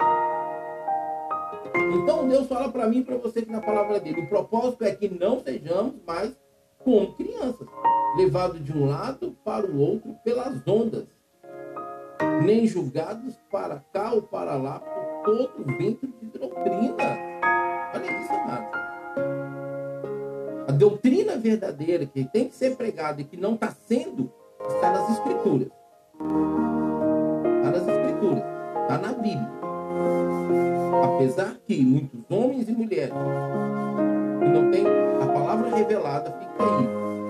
Então 1.94 2.28
Deus 2.28 2.48
fala 2.48 2.70
para 2.72 2.88
mim 2.88 3.00
e 3.00 3.04
para 3.04 3.18
você 3.18 3.42
que 3.42 3.52
na 3.52 3.62
palavra 3.62 4.00
dele, 4.00 4.22
o 4.22 4.30
propósito 4.30 4.84
é 4.84 4.96
que 4.96 5.10
não 5.10 5.40
sejamos 5.40 5.96
mais 6.06 6.36
como 6.84 7.14
crianças, 7.16 7.68
levados 8.16 8.64
de 8.64 8.72
um 8.72 8.86
lado 8.86 9.36
para 9.44 9.66
o 9.66 9.80
outro 9.80 10.16
pelas 10.24 10.66
ondas, 10.66 11.06
nem 12.44 12.66
julgados 12.66 13.36
para 13.52 13.84
cá 13.94 14.14
ou 14.14 14.22
para 14.22 14.56
lá 14.56 14.80
por 14.80 15.24
todo 15.24 15.78
vento 15.78 16.08
de 16.08 16.28
doutrina. 16.28 17.18
Olha 17.94 18.22
isso, 18.22 18.32
amado. 18.32 18.68
A 20.68 20.72
doutrina 20.72 21.38
verdadeira 21.38 22.06
que 22.06 22.24
tem 22.26 22.48
que 22.48 22.56
ser 22.56 22.76
pregada 22.76 23.22
e 23.22 23.26
que 23.26 23.38
não 23.38 23.56
está 23.56 23.72
sendo, 23.72 24.32
está 24.70 24.92
nas 24.92 25.10
Escrituras. 25.12 25.70
Apesar 31.18 31.58
que 31.66 31.84
muitos 31.84 32.20
homens 32.30 32.70
e 32.70 32.72
mulheres 32.72 33.12
que 33.12 34.50
não 34.50 34.70
têm 34.70 34.86
a 34.86 35.26
palavra 35.26 35.76
revelada 35.76 36.32
fica 36.32 36.64
aí, 36.64 36.88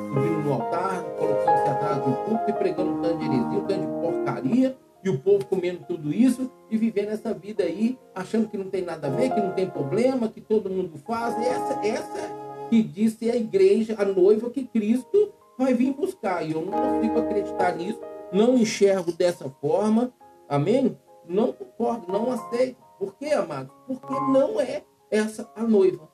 subindo 0.10 0.44
no 0.44 0.54
altar, 0.56 1.04
colocando-se 1.18 1.70
atrás 1.70 1.98
do 2.04 2.12
púlpito 2.26 2.50
e 2.50 2.54
pregando 2.54 2.92
um 2.92 3.02
tanto 3.02 3.18
de 3.20 3.26
heresia, 3.26 3.46
um 3.46 3.66
tanto 3.66 3.80
de 3.80 4.02
porcaria, 4.02 4.78
e 5.02 5.10
o 5.10 5.20
povo 5.20 5.46
comendo 5.46 5.86
tudo 5.88 6.14
isso 6.14 6.52
e 6.70 6.78
vivendo 6.78 7.12
essa 7.12 7.34
vida 7.34 7.64
aí, 7.64 7.98
achando 8.14 8.50
que 8.50 8.58
não 8.58 8.70
tem 8.70 8.82
nada 8.82 9.08
a 9.08 9.10
ver, 9.10 9.34
que 9.34 9.40
não 9.40 9.54
tem 9.54 9.70
problema, 9.70 10.28
que 10.28 10.42
todo 10.42 10.70
mundo 10.70 10.98
faz. 11.08 11.38
Essa, 11.42 11.80
essa 11.88 12.36
que 12.70 12.84
disse 12.84 13.32
a 13.32 13.38
igreja, 13.38 13.96
a 13.98 14.04
noiva 14.04 14.50
que 14.50 14.66
Cristo 14.66 15.32
vai 15.58 15.74
vir 15.74 15.94
buscar. 15.94 16.46
E 16.46 16.52
eu 16.52 16.62
não 16.62 16.74
consigo 16.74 17.20
acreditar 17.20 17.74
nisso, 17.78 18.02
não 18.34 18.58
enxergo 18.58 19.14
dessa 19.14 19.50
forma. 19.62 20.12
Amém? 20.50 20.98
Não 21.26 21.54
concordo, 21.54 22.12
não 22.12 22.30
aceito. 22.34 22.87
Por 22.98 23.16
quê, 23.16 23.28
amados? 23.28 23.74
Porque 23.86 24.14
não 24.32 24.60
é 24.60 24.84
essa 25.12 25.50
a 25.56 25.64
noiva 25.64 26.10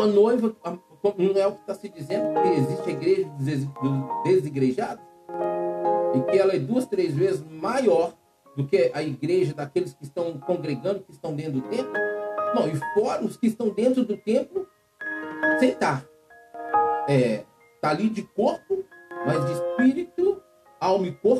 uma 0.00 0.06
noiva, 0.06 0.56
não 1.18 1.36
é 1.36 1.46
o 1.46 1.52
que 1.52 1.60
está 1.60 1.74
se 1.74 1.88
dizendo, 1.88 2.40
que 2.40 2.48
existe 2.48 2.88
a 2.88 2.92
igreja 2.92 3.28
dos 3.82 4.24
desigrejados, 4.24 5.04
e 6.14 6.20
que 6.30 6.38
ela 6.38 6.54
é 6.54 6.58
duas, 6.58 6.86
três 6.86 7.14
vezes 7.14 7.42
maior 7.42 8.14
do 8.56 8.66
que 8.66 8.90
a 8.94 9.02
igreja 9.02 9.52
daqueles 9.54 9.92
que 9.92 10.04
estão 10.04 10.38
congregando, 10.40 11.00
que 11.00 11.12
estão 11.12 11.34
dentro 11.34 11.52
do 11.52 11.62
templo. 11.62 11.92
Não, 12.54 12.66
e 12.66 12.76
fora 12.94 13.24
os 13.24 13.36
que 13.36 13.46
estão 13.46 13.68
dentro 13.68 14.04
do 14.04 14.16
templo, 14.16 14.66
você 15.56 15.66
está 15.66 16.02
é, 17.06 17.44
tá 17.80 17.90
ali 17.90 18.08
de 18.08 18.22
corpo, 18.22 18.84
mas 19.26 19.44
de 19.46 19.52
espírito, 19.52 20.42
alma 20.80 21.06
e 21.06 21.12
corpo 21.12 21.39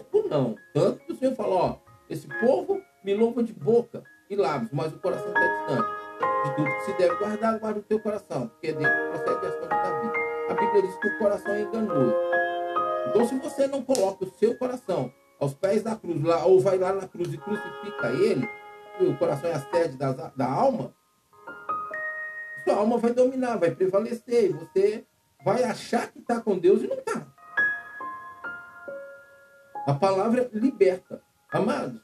mas 4.73 4.93
o 4.93 4.99
coração 4.99 5.29
está 5.29 5.41
distante 5.41 6.00
de 6.45 6.57
tudo 6.57 6.71
que 6.71 6.85
se 6.85 6.93
deve 6.95 7.15
guardar, 7.17 7.59
guarda 7.59 7.81
o 7.81 7.83
teu 7.83 8.00
coração, 8.00 8.49
porque 8.49 8.69
é 8.69 8.73
dentro 8.73 9.09
procede 9.11 9.47
as 9.47 9.55
fontes 9.55 9.69
da 9.69 10.00
vida. 10.00 10.12
A 10.49 10.55
Bíblia 10.55 10.83
diz 10.83 10.97
que 10.97 11.09
o 11.09 11.19
coração 11.19 11.53
é 11.53 11.61
enganoso. 11.62 12.17
Então, 13.09 13.29
se 13.29 13.39
você 13.39 13.67
não 13.67 13.83
coloca 13.83 14.25
o 14.25 14.31
seu 14.39 14.57
coração 14.57 15.12
aos 15.39 15.55
pés 15.55 15.83
da 15.83 15.97
cruz, 15.97 16.23
lá, 16.23 16.45
ou 16.45 16.61
vai 16.61 16.79
lá 16.79 16.93
na 16.93 17.07
cruz 17.09 17.33
e 17.33 17.39
crucifica 17.39 18.09
ele, 18.12 18.49
e 19.00 19.07
o 19.07 19.17
coração 19.17 19.50
é 19.50 19.55
a 19.55 19.61
sede 19.61 19.97
da, 19.97 20.12
da 20.12 20.47
alma, 20.47 20.95
sua 22.65 22.77
alma 22.77 22.99
vai 22.99 23.12
dominar, 23.12 23.57
vai 23.57 23.71
prevalecer, 23.71 24.50
e 24.50 24.53
você 24.53 25.05
vai 25.45 25.65
achar 25.65 26.11
que 26.12 26.19
está 26.19 26.41
com 26.41 26.59
Deus 26.59 26.83
e 26.83 26.87
não 26.87 26.97
está. 26.97 27.27
A 29.87 29.95
palavra 29.95 30.49
liberta. 30.53 31.23
Amados, 31.50 32.00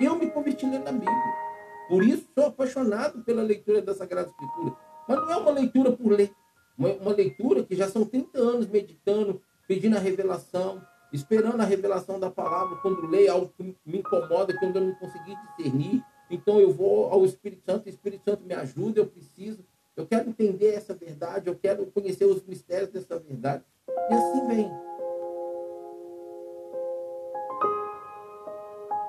eu 0.00 0.16
me 0.16 0.30
converti 0.30 0.66
lendo 0.66 0.88
a 0.88 0.92
Bíblia. 0.92 1.49
Por 1.90 2.04
isso 2.04 2.24
sou 2.32 2.46
apaixonado 2.46 3.24
pela 3.24 3.42
leitura 3.42 3.82
da 3.82 3.92
Sagrada 3.92 4.28
Escritura. 4.28 4.76
Mas 5.08 5.18
não 5.18 5.32
é 5.32 5.36
uma 5.38 5.50
leitura 5.50 5.90
por 5.90 6.12
ler. 6.12 6.32
Uma, 6.78 7.12
leitura 7.12 7.64
que 7.64 7.74
já 7.74 7.88
são 7.88 8.04
30 8.04 8.38
anos 8.38 8.68
meditando, 8.68 9.42
pedindo 9.66 9.96
a 9.96 9.98
revelação, 9.98 10.80
esperando 11.12 11.60
a 11.60 11.64
revelação 11.64 12.20
da 12.20 12.30
palavra. 12.30 12.76
Quando 12.76 13.08
leio 13.08 13.32
algo 13.32 13.52
que 13.56 13.76
me 13.84 13.98
incomoda, 13.98 14.56
que 14.56 14.64
eu 14.64 14.72
não 14.72 14.94
consegui 14.94 15.34
discernir. 15.48 16.00
Então 16.30 16.60
eu 16.60 16.72
vou 16.72 17.06
ao 17.12 17.24
Espírito 17.24 17.64
Santo, 17.66 17.86
o 17.86 17.88
Espírito 17.90 18.22
Santo 18.24 18.44
me 18.44 18.54
ajuda, 18.54 19.00
eu 19.00 19.06
preciso. 19.06 19.64
Eu 19.96 20.06
quero 20.06 20.28
entender 20.28 20.68
essa 20.68 20.94
verdade, 20.94 21.48
eu 21.48 21.56
quero 21.56 21.86
conhecer 21.86 22.24
os 22.24 22.44
mistérios 22.44 22.90
dessa 22.90 23.18
verdade. 23.18 23.64
E 23.88 24.14
assim 24.14 24.46
vem. 24.46 24.70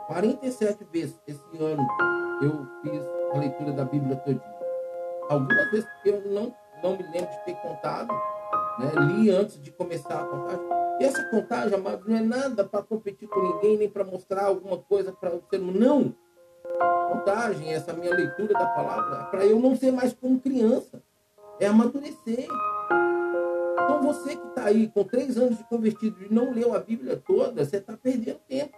47 0.07 0.83
vezes 0.91 1.21
esse 1.27 1.63
ano 1.63 1.87
eu 2.41 2.67
fiz 2.81 3.01
a 3.33 3.37
leitura 3.37 3.71
da 3.71 3.85
Bíblia 3.85 4.15
todinha. 4.17 4.61
Algumas 5.29 5.71
vezes 5.71 5.87
eu 6.03 6.21
não, 6.31 6.53
não 6.83 6.97
me 6.97 7.03
lembro 7.03 7.29
de 7.29 7.45
ter 7.45 7.55
contado, 7.61 8.13
né? 8.79 8.91
li 9.13 9.29
antes 9.29 9.61
de 9.61 9.71
começar 9.71 10.21
a 10.21 10.25
contagem. 10.25 10.65
E 10.99 11.03
essa 11.03 11.23
contagem, 11.25 11.75
amado, 11.75 12.03
não 12.07 12.17
é 12.17 12.21
nada 12.21 12.63
para 12.63 12.83
competir 12.83 13.27
com 13.27 13.41
ninguém, 13.41 13.77
nem 13.77 13.89
para 13.89 14.03
mostrar 14.03 14.45
alguma 14.45 14.77
coisa 14.77 15.11
para 15.11 15.33
o 15.33 15.41
ser 15.49 15.59
humano. 15.59 15.79
Não. 15.79 16.15
contagem, 17.09 17.73
essa 17.73 17.93
minha 17.93 18.13
leitura 18.13 18.53
da 18.53 18.65
palavra, 18.67 19.25
para 19.25 19.45
eu 19.45 19.59
não 19.59 19.75
ser 19.75 19.91
mais 19.91 20.13
como 20.13 20.39
criança. 20.39 21.01
É 21.59 21.67
amadurecer. 21.67 22.47
Então 23.83 24.01
você 24.01 24.35
que 24.35 24.47
está 24.47 24.65
aí 24.65 24.87
com 24.87 25.03
três 25.03 25.37
anos 25.37 25.57
de 25.57 25.63
convertido 25.65 26.23
e 26.23 26.33
não 26.33 26.51
leu 26.51 26.73
a 26.73 26.79
Bíblia 26.79 27.17
toda, 27.17 27.63
você 27.63 27.77
está 27.77 27.95
perdendo 27.95 28.39
tempo. 28.47 28.75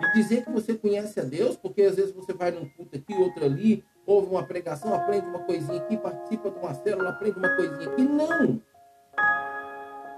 E 0.00 0.12
dizer 0.12 0.44
que 0.44 0.50
você 0.50 0.74
conhece 0.74 1.20
a 1.20 1.24
Deus, 1.24 1.56
porque 1.56 1.82
às 1.82 1.96
vezes 1.96 2.12
você 2.12 2.32
vai 2.32 2.50
num 2.50 2.68
culto 2.70 2.96
aqui, 2.96 3.14
outro 3.14 3.44
ali, 3.44 3.84
ouve 4.06 4.30
uma 4.30 4.42
pregação, 4.42 4.94
aprende 4.94 5.26
uma 5.26 5.40
coisinha 5.40 5.80
aqui, 5.80 5.96
participa 5.96 6.50
de 6.50 6.58
uma 6.58 6.74
célula, 6.74 7.10
aprende 7.10 7.38
uma 7.38 7.56
coisinha 7.56 7.90
aqui. 7.90 8.02
Não! 8.02 8.62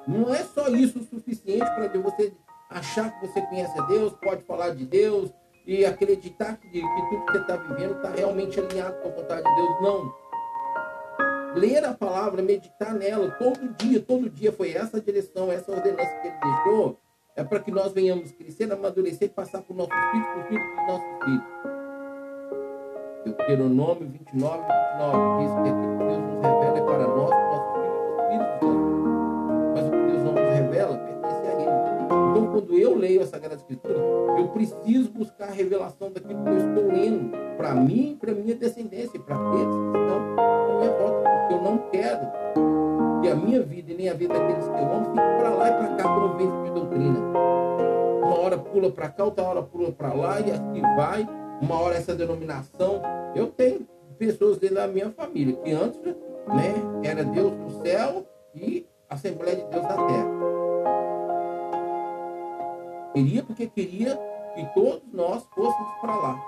Não 0.06 0.34
é 0.34 0.42
só 0.42 0.68
isso 0.68 0.98
o 0.98 1.04
suficiente 1.04 1.64
para 1.74 1.88
você 2.00 2.32
achar 2.70 3.10
que 3.12 3.26
você 3.26 3.40
conhece 3.42 3.78
a 3.78 3.82
Deus, 3.86 4.12
pode 4.14 4.42
falar 4.44 4.70
de 4.70 4.84
Deus 4.84 5.30
e 5.66 5.84
acreditar 5.84 6.56
que, 6.56 6.68
que 6.68 6.80
tudo 6.80 7.24
que 7.26 7.32
você 7.32 7.38
está 7.38 7.56
vivendo 7.56 7.96
está 7.96 8.10
realmente 8.10 8.58
alinhado 8.58 9.00
com 9.00 9.08
a 9.08 9.12
vontade 9.12 9.42
de 9.42 9.54
Deus. 9.54 9.82
Não. 9.82 10.22
Ler 11.54 11.84
a 11.84 11.94
palavra, 11.94 12.42
meditar 12.42 12.94
nela 12.94 13.30
todo 13.32 13.74
dia, 13.74 14.00
todo 14.00 14.28
dia 14.28 14.50
foi 14.52 14.72
essa 14.72 15.00
direção, 15.00 15.52
essa 15.52 15.70
ordenança 15.70 16.16
que 16.20 16.28
ele 16.28 16.38
deixou, 16.42 16.98
é 17.36 17.44
para 17.44 17.60
que 17.60 17.70
nós 17.70 17.92
venhamos 17.92 18.32
crescer, 18.32 18.70
amadurecer 18.72 19.28
e 19.28 19.30
passar 19.30 19.62
para 19.62 19.72
o 19.72 19.76
nosso 19.76 19.90
filho, 19.90 20.24
para 20.24 20.38
o 20.38 20.44
filho 20.48 20.76
dos 20.76 20.86
nossos 20.86 21.24
filhos. 21.24 21.44
Deuteronômio 23.24 24.08
29, 24.08 24.62
29 24.62 25.42
diz 25.42 25.52
que 25.52 25.68
aquilo 25.68 25.98
que 25.98 26.04
Deus 26.04 26.22
nos 26.22 26.42
revela 26.42 26.78
é 26.78 26.82
para 26.82 27.06
nós, 27.08 27.30
nossos 27.30 27.72
filhos 27.76 27.96
e 28.30 28.36
os 28.36 28.58
filhos 28.58 28.80
dos 28.80 30.24
nossos 30.24 30.42
quando 32.52 32.78
eu 32.78 32.94
leio 32.94 33.22
a 33.22 33.26
Sagrada 33.26 33.54
Escritura, 33.54 33.98
eu 34.38 34.48
preciso 34.48 35.10
buscar 35.10 35.48
a 35.48 35.52
revelação 35.52 36.10
daquilo 36.10 36.42
que 36.44 36.50
eu 36.50 36.58
estou 36.58 36.86
lendo 36.86 37.32
para 37.56 37.74
mim 37.74 38.16
para 38.20 38.32
minha 38.32 38.54
descendência, 38.54 39.18
para 39.20 39.36
aqueles 39.36 39.74
que 39.74 39.86
estão 39.86 40.20
na 40.36 40.78
minha 40.78 40.90
volta, 40.92 41.30
porque 41.30 41.54
eu 41.54 41.62
não 41.62 41.78
quero 41.90 42.71
que 43.22 43.28
a 43.28 43.36
minha 43.36 43.62
vida 43.62 43.92
e 43.92 43.94
nem 43.94 44.08
a 44.08 44.14
vida 44.14 44.34
daqueles 44.34 44.64
que 44.64 44.74
eu 44.74 44.92
amo 44.92 45.04
fique 45.04 45.14
para 45.14 45.50
lá 45.50 45.68
e 45.70 45.72
para 45.74 45.94
cá 45.94 46.14
por 46.14 46.36
vento 46.36 46.64
de 46.64 46.70
doutrina. 46.72 47.18
Uma 48.20 48.40
hora 48.40 48.58
pula 48.58 48.90
para 48.90 49.08
cá, 49.08 49.24
outra 49.24 49.44
hora 49.44 49.62
pula 49.62 49.92
para 49.92 50.12
lá 50.12 50.40
e 50.40 50.50
assim 50.50 50.82
vai. 50.96 51.28
Uma 51.60 51.80
hora 51.80 51.94
essa 51.94 52.16
denominação. 52.16 53.00
Eu 53.36 53.46
tenho 53.46 53.86
pessoas 54.18 54.58
dentro 54.58 54.76
da 54.76 54.88
minha 54.88 55.10
família 55.10 55.54
que 55.54 55.70
antes 55.70 56.00
né, 56.02 56.74
era 57.04 57.24
Deus 57.24 57.52
no 57.52 57.70
céu 57.84 58.26
e 58.54 58.84
Assembleia 59.08 59.56
de 59.56 59.64
Deus 59.66 59.82
na 59.84 60.06
terra. 60.06 60.30
Queria 63.14 63.42
porque 63.44 63.68
queria 63.68 64.18
que 64.54 64.64
todos 64.74 65.02
nós 65.12 65.44
fôssemos 65.54 65.92
para 66.00 66.16
lá. 66.16 66.40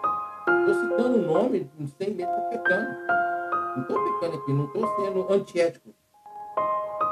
Estou 0.60 0.74
citando 0.74 1.18
o 1.18 1.22
nome 1.22 1.70
sem 1.98 2.10
medo 2.14 2.32
de 2.32 2.56
pecando. 2.56 2.88
Não 3.76 3.82
estou 3.82 4.04
pecando 4.04 4.36
aqui, 4.38 4.52
não 4.52 4.64
estou 4.64 4.96
sendo 4.96 5.32
antiético. 5.32 5.94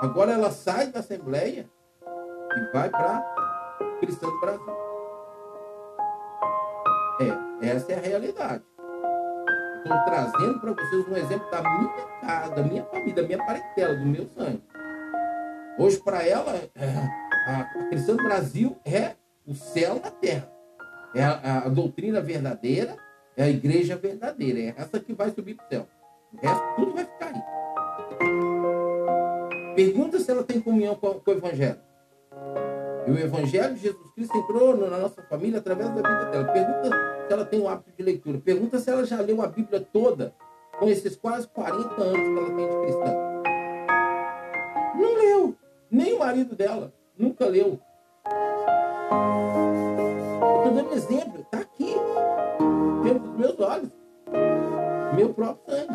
Agora 0.03 0.33
ela 0.33 0.51
sai 0.51 0.89
da 0.89 0.99
Assembleia 0.99 1.71
e 2.05 2.73
vai 2.73 2.91
para 2.91 3.23
Cristã 4.01 4.27
do 4.27 4.41
Brasil. 4.41 4.75
É, 7.21 7.69
essa 7.69 7.93
é 7.93 7.99
a 7.99 8.01
realidade. 8.01 8.65
Estou 9.77 10.05
trazendo 10.05 10.59
para 10.59 10.73
vocês 10.73 11.09
um 11.09 11.17
exemplo 11.17 11.49
da 11.53 11.63
minha 11.63 12.07
casa, 12.21 12.55
da 12.57 12.63
minha 12.65 12.85
família, 12.87 13.15
da 13.15 13.23
minha 13.23 13.39
parentela, 13.39 13.95
do 13.95 14.05
meu 14.05 14.27
sangue. 14.31 14.65
Hoje, 15.79 15.99
para 15.99 16.27
ela, 16.27 16.53
é, 16.75 17.51
a 17.53 17.65
Cristã 17.89 18.17
do 18.17 18.25
Brasil 18.25 18.77
é 18.85 19.13
o 19.47 19.55
céu 19.55 20.01
na 20.03 20.11
terra. 20.11 20.51
É 21.15 21.23
a, 21.23 21.59
a, 21.59 21.69
doutrina 21.69 22.21
verdadeira, 22.21 22.97
é 23.37 23.45
a 23.45 23.49
igreja 23.49 23.95
verdadeira. 23.95 24.59
É 24.59 24.75
essa 24.77 24.99
que 24.99 25.13
vai 25.13 25.31
subir 25.31 25.55
para 25.55 25.65
o 25.65 25.69
céu. 25.69 25.89
O 26.33 26.45
resto, 26.45 26.65
tudo 26.75 26.93
vai 26.93 27.05
ficar. 27.05 27.22
Pergunta 29.75 30.19
se 30.19 30.31
ela 30.31 30.43
tem 30.43 30.61
comunhão 30.61 30.95
com, 30.95 31.15
com 31.15 31.31
o 31.31 31.35
Evangelho. 31.35 31.81
E 33.07 33.11
o 33.11 33.19
Evangelho 33.19 33.75
de 33.75 33.81
Jesus 33.81 34.11
Cristo 34.15 34.37
entrou 34.37 34.77
na 34.77 34.99
nossa 34.99 35.23
família 35.23 35.59
através 35.59 35.89
da 35.89 35.95
vida 35.97 36.31
dela. 36.31 36.53
Pergunta 36.53 36.91
se 37.27 37.33
ela 37.33 37.45
tem 37.45 37.61
o 37.61 37.69
hábito 37.69 37.91
de 37.97 38.03
leitura. 38.03 38.39
Pergunta 38.39 38.79
se 38.79 38.91
ela 38.91 39.05
já 39.05 39.21
leu 39.21 39.43
a 39.43 39.47
Bíblia 39.47 39.81
toda 39.81 40.35
com 40.79 40.89
esses 40.89 41.17
quase 41.17 41.49
40 41.49 42.03
anos 42.03 42.29
que 42.29 42.39
ela 42.39 42.57
tem 42.57 42.69
de 42.69 42.77
cristã. 42.81 43.15
Não 44.95 45.15
leu. 45.15 45.57
Nem 45.91 46.15
o 46.15 46.19
marido 46.19 46.55
dela 46.55 46.93
nunca 47.19 47.47
leu. 47.47 47.79
Estou 50.65 50.75
dando 50.75 50.95
exemplo, 50.95 51.41
está 51.41 51.59
aqui, 51.59 51.95
dentro 53.03 53.21
dos 53.21 53.37
meus 53.37 53.61
olhos, 53.61 53.91
meu 55.15 55.35
próprio 55.35 55.65
sangue. 55.75 55.93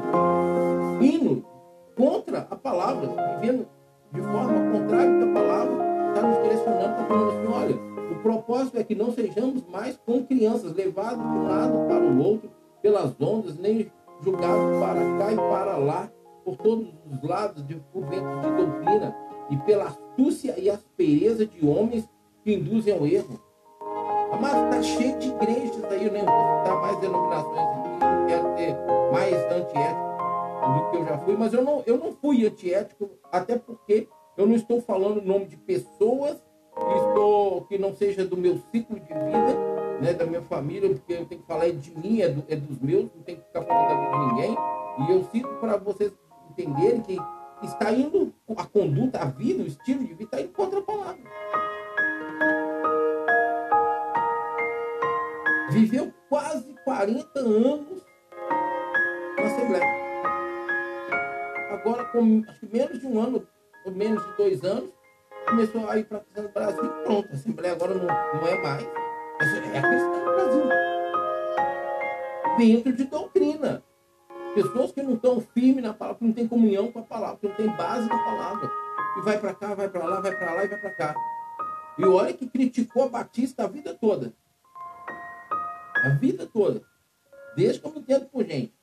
Contra 1.97 2.47
a 2.49 2.55
palavra, 2.55 3.09
vivendo 3.39 3.67
de 4.13 4.21
forma 4.21 4.71
contrária 4.71 5.23
a 5.23 5.33
palavra 5.33 5.87
está 6.09 6.21
nos 6.21 6.43
direcionando, 6.43 6.91
está 6.91 7.05
falando 7.05 7.29
assim, 7.31 7.47
olha, 7.47 8.11
o 8.11 8.15
propósito 8.21 8.77
é 8.77 8.83
que 8.83 8.93
não 8.93 9.11
sejamos 9.11 9.63
mais 9.67 9.97
como 10.05 10.23
crianças, 10.25 10.73
levados 10.73 11.17
de 11.17 11.37
um 11.37 11.47
lado 11.47 11.87
para 11.87 12.03
o 12.03 12.23
outro 12.23 12.51
pelas 12.83 13.19
ondas, 13.19 13.57
nem 13.57 13.91
julgados 14.21 14.79
para 14.79 14.99
cá 15.17 15.31
e 15.31 15.35
para 15.35 15.77
lá, 15.77 16.11
por 16.45 16.55
todos 16.57 16.87
os 17.11 17.27
lados, 17.27 17.65
de, 17.65 17.75
por 17.91 18.05
vento 18.05 18.41
de 18.41 18.55
doutrina, 18.55 19.15
e 19.49 19.57
pela 19.57 19.85
astúcia 19.85 20.53
e 20.57 20.69
aspereza 20.69 21.45
de 21.45 21.65
homens 21.65 22.07
que 22.43 22.53
induzem 22.53 22.93
ao 22.93 23.05
erro. 23.05 23.39
Mas 24.39 24.53
está 24.53 24.83
cheio 24.83 25.17
de 25.17 25.29
igrejas 25.29 25.83
aí, 25.85 26.05
eu 26.05 26.11
nem 26.11 26.23
vou 26.23 26.57
citar 26.59 26.81
mais 26.81 26.99
denominações 26.99 27.59
aqui, 27.59 28.05
não 28.05 28.27
quero 28.27 28.57
ser 28.57 28.75
mais 29.11 29.33
antiético 29.51 30.06
do 30.73 30.91
que 30.91 30.97
eu 30.97 31.05
já 31.05 31.17
fui, 31.19 31.35
mas 31.35 31.53
eu 31.53 31.63
não, 31.63 31.83
eu 31.85 31.97
não 31.97 32.13
fui 32.13 32.45
antiético, 32.45 33.09
até 33.31 33.57
porque 33.57 34.07
eu 34.37 34.45
não 34.45 34.55
estou 34.55 34.81
falando 34.81 35.17
o 35.17 35.25
nome 35.25 35.45
de 35.45 35.57
pessoas 35.57 36.41
que, 36.75 36.93
estou, 36.93 37.61
que 37.65 37.77
não 37.77 37.93
seja 37.93 38.25
do 38.25 38.37
meu 38.37 38.57
ciclo 38.71 38.99
de 38.99 39.13
vida, 39.13 39.99
né, 40.01 40.13
da 40.13 40.25
minha 40.25 40.41
família, 40.41 40.89
porque 40.89 41.13
eu 41.13 41.25
tenho 41.25 41.41
que 41.41 41.47
falar 41.47 41.71
de 41.71 41.97
mim, 41.97 42.21
é, 42.21 42.29
do, 42.29 42.43
é 42.47 42.55
dos 42.55 42.79
meus, 42.79 43.05
não 43.15 43.23
tenho 43.23 43.39
que 43.39 43.45
ficar 43.45 43.63
falando 43.63 43.87
da 43.87 43.95
vida 43.95 44.11
de 44.11 44.25
ninguém. 44.33 44.57
E 44.99 45.11
eu 45.11 45.23
cito 45.31 45.49
para 45.59 45.77
vocês 45.77 46.13
entenderem 46.51 47.01
que 47.01 47.17
está 47.63 47.91
indo, 47.91 48.33
a 48.55 48.65
conduta, 48.65 49.19
a 49.19 49.25
vida, 49.25 49.63
o 49.63 49.67
estilo 49.67 49.99
de 49.99 50.13
vida 50.13 50.23
está 50.23 50.41
indo 50.41 50.53
contra 50.53 50.79
a 50.79 50.83
palavra. 50.83 51.17
viveu 55.69 56.13
quase 56.29 56.73
40 56.83 57.39
anos 57.39 58.05
na 59.37 59.45
Assembleia. 59.45 60.06
Agora, 61.69 62.05
com 62.05 62.43
menos 62.71 62.99
de 62.99 63.05
um 63.07 63.19
ano, 63.19 63.47
ou 63.85 63.91
menos 63.91 64.25
de 64.25 64.37
dois 64.37 64.63
anos, 64.63 64.89
começou 65.47 65.89
a 65.89 65.97
ir 65.97 66.05
para 66.05 66.23
a 66.35 66.41
do 66.41 66.49
Brasil. 66.49 66.89
Pronto, 67.03 67.29
a 67.29 67.33
Assembleia 67.33 67.73
agora 67.73 67.93
não, 67.93 68.05
não 68.05 68.47
é 68.47 68.61
mais. 68.61 68.83
É 69.73 69.79
a 69.79 69.89
questão 69.89 70.25
do 70.25 70.31
Brasil. 70.33 70.63
Dentro 72.57 72.93
de 72.93 73.03
doutrina. 73.05 73.83
Pessoas 74.55 74.91
que 74.91 75.03
não 75.03 75.13
estão 75.13 75.39
firmes 75.39 75.83
na 75.83 75.93
palavra, 75.93 76.19
que 76.19 76.25
não 76.25 76.33
têm 76.33 76.47
comunhão 76.47 76.91
com 76.91 76.99
a 76.99 77.03
palavra, 77.03 77.37
que 77.37 77.47
não 77.47 77.55
têm 77.55 77.67
base 77.75 78.09
na 78.09 78.17
palavra. 78.17 78.71
E 79.17 79.21
vai 79.21 79.39
para 79.39 79.53
cá, 79.53 79.75
vai 79.75 79.89
para 79.89 80.05
lá, 80.05 80.19
vai 80.19 80.35
para 80.35 80.53
lá 80.53 80.65
e 80.65 80.67
vai 80.67 80.79
para 80.79 80.91
cá. 80.91 81.15
E 81.97 82.05
olha 82.05 82.33
que 82.33 82.47
criticou 82.47 83.03
a 83.03 83.09
Batista 83.09 83.65
a 83.65 83.67
vida 83.67 83.93
toda. 83.93 84.33
A 85.95 86.09
vida 86.09 86.47
toda. 86.47 86.81
Desde 87.55 87.79
que 87.79 87.87
eu 87.87 87.91
me 87.91 87.99
entendo 87.99 88.25
por 88.27 88.45
gente. 88.45 88.76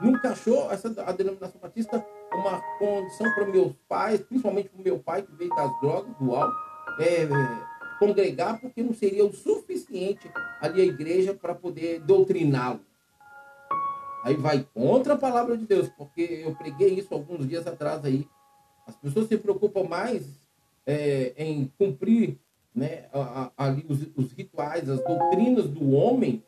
Nunca 0.00 0.30
achou 0.30 0.70
essa, 0.70 0.88
a 1.02 1.12
denominação 1.12 1.60
batista 1.60 2.04
uma 2.32 2.60
condição 2.78 3.32
para 3.34 3.46
meus 3.46 3.72
pais, 3.88 4.20
principalmente 4.20 4.68
para 4.68 4.80
o 4.80 4.84
meu 4.84 4.98
pai, 4.98 5.22
que 5.22 5.32
veio 5.32 5.50
das 5.50 5.80
drogas, 5.80 6.16
do 6.16 6.34
álcool, 6.34 6.54
é, 6.98 7.22
é, 7.22 7.28
congregar, 7.98 8.60
porque 8.60 8.82
não 8.82 8.92
seria 8.92 9.24
o 9.24 9.32
suficiente 9.32 10.30
ali 10.60 10.80
a 10.80 10.84
igreja 10.84 11.32
para 11.32 11.54
poder 11.54 12.00
doutriná-lo. 12.00 12.80
Aí 14.24 14.36
vai 14.36 14.66
contra 14.74 15.14
a 15.14 15.18
palavra 15.18 15.56
de 15.56 15.66
Deus, 15.66 15.88
porque 15.96 16.42
eu 16.44 16.54
preguei 16.54 16.94
isso 16.94 17.12
alguns 17.12 17.46
dias 17.46 17.66
atrás 17.66 18.04
aí. 18.04 18.26
As 18.86 18.96
pessoas 18.96 19.28
se 19.28 19.36
preocupam 19.36 19.84
mais 19.84 20.24
é, 20.86 21.34
em 21.36 21.70
cumprir 21.78 22.38
né, 22.74 23.04
ali 23.56 23.84
os, 23.88 23.98
os 24.16 24.32
rituais, 24.32 24.88
as 24.88 25.02
doutrinas 25.04 25.68
do 25.68 25.92
homem, 25.92 26.42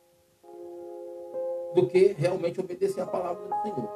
do 1.76 1.86
que 1.86 2.14
realmente 2.18 2.58
obedecer 2.58 3.02
a 3.02 3.06
palavra 3.06 3.46
do 3.46 3.62
Senhor. 3.62 3.90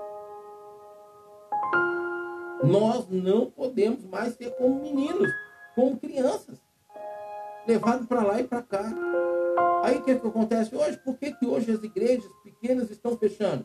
Nós 2.62 3.08
não 3.08 3.50
podemos 3.50 4.04
mais 4.04 4.34
ser 4.34 4.50
como 4.56 4.82
meninos, 4.82 5.32
como 5.74 5.98
crianças, 5.98 6.60
levados 7.66 8.06
para 8.06 8.22
lá 8.22 8.38
e 8.38 8.44
para 8.46 8.60
cá. 8.60 8.84
Aí 9.82 9.96
o 9.96 10.02
que, 10.02 10.10
é 10.10 10.14
que 10.18 10.26
acontece 10.26 10.76
hoje? 10.76 10.98
Por 10.98 11.16
que, 11.16 11.32
que 11.32 11.46
hoje 11.46 11.72
as 11.72 11.82
igrejas 11.82 12.30
pequenas 12.44 12.90
estão 12.90 13.16
fechando? 13.16 13.64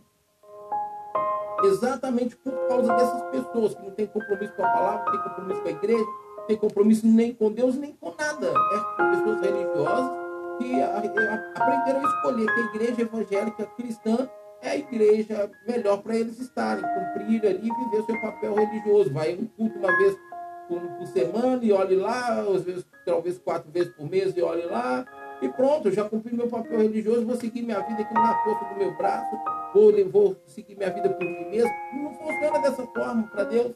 Exatamente 1.66 2.38
por 2.38 2.54
causa 2.70 2.96
dessas 2.96 3.22
pessoas 3.24 3.76
que 3.76 3.84
não 3.84 3.92
têm 3.92 4.08
compromisso 4.08 4.54
com 4.56 4.64
a 4.64 4.72
palavra, 4.72 5.12
têm 5.12 5.22
compromisso 5.24 5.62
com 5.62 5.68
a 5.68 5.72
igreja, 5.72 6.06
tem 6.48 6.58
compromisso 6.58 7.06
nem 7.06 7.34
com 7.34 7.52
Deus, 7.52 7.76
nem 7.76 7.92
com 7.92 8.14
nada. 8.18 8.48
É 8.48 9.18
pessoas 9.18 9.42
religiosas 9.42 10.25
que 10.58 10.82
aprenderam 10.82 12.02
a 12.02 12.10
escolher 12.10 12.46
que 12.54 12.60
a 12.60 12.66
igreja 12.66 13.02
evangélica 13.02 13.66
cristã 13.78 14.30
é 14.62 14.70
a 14.70 14.78
igreja 14.78 15.52
melhor 15.68 16.02
para 16.02 16.16
eles 16.16 16.40
estarem, 16.40 16.84
cumprir 16.84 17.46
ali 17.46 17.68
e 17.68 17.84
viver 17.84 18.02
o 18.02 18.06
seu 18.06 18.22
papel 18.22 18.56
religioso. 18.56 19.14
Vai 19.14 19.36
um 19.36 19.46
culto 19.46 19.78
uma 19.78 19.96
vez 19.98 20.16
por, 20.68 20.82
por, 20.82 21.08
semana 21.08 21.64
e 21.64 21.72
olhe 21.72 21.96
lá, 21.96 22.40
às 22.42 22.64
vezes, 22.64 22.86
talvez 23.06 23.38
quatro 23.38 23.72
vezes 23.72 23.94
por 23.94 24.10
mês 24.10 24.36
e 24.36 24.42
olhe 24.42 24.66
lá. 24.66 25.06
E 25.42 25.50
pronto, 25.50 25.92
já 25.92 26.08
cumpri 26.08 26.36
meu 26.36 26.48
papel 26.48 26.80
religioso, 26.80 27.26
vou 27.26 27.36
seguir 27.36 27.62
minha 27.62 27.80
vida 27.82 28.02
aqui 28.02 28.14
na 28.14 28.44
força 28.44 28.66
do 28.66 28.76
meu 28.76 28.96
braço, 28.96 29.36
vou, 29.74 29.92
vou 30.10 30.36
seguir 30.46 30.76
minha 30.76 30.90
vida 30.90 31.10
por 31.10 31.24
mim 31.24 31.50
mesmo. 31.50 31.72
Não 31.94 32.14
funciona 32.14 32.60
dessa 32.60 32.88
forma 32.88 33.24
para 33.24 33.44
Deus. 33.44 33.74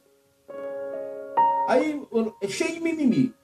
Aí, 1.68 2.02
é 2.42 2.48
cheio 2.48 2.74
de 2.74 2.80
mimimi. 2.80 3.36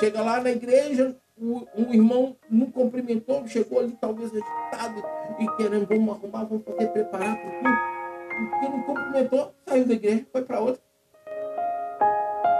Chega 0.00 0.22
lá 0.22 0.40
na 0.40 0.50
igreja, 0.50 1.16
o, 1.42 1.66
um 1.76 1.92
irmão 1.92 2.36
não 2.48 2.70
cumprimentou, 2.70 3.46
chegou 3.48 3.80
ali 3.80 3.96
talvez 4.00 4.30
agitado 4.30 5.02
e 5.40 5.56
querendo, 5.56 5.86
vamos 5.86 6.16
arrumar, 6.16 6.44
vamos 6.44 6.64
fazer, 6.64 6.86
preparar 6.88 7.36
para 7.36 7.50
tudo. 7.50 8.50
Porque 8.50 8.68
não 8.68 8.82
cumprimentou, 8.82 9.54
saiu 9.66 9.86
da 9.86 9.94
igreja, 9.94 10.26
foi 10.30 10.42
para 10.42 10.60
outra. 10.60 10.80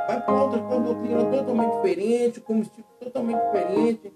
Vai 0.09 0.21
para 0.21 0.43
outra 0.43 0.61
com 0.61 0.83
doutrina 0.83 1.25
totalmente 1.25 1.77
diferente, 1.77 2.41
com 2.41 2.55
um 2.55 2.61
estilo 2.61 2.87
totalmente 2.99 3.41
diferente. 3.41 4.13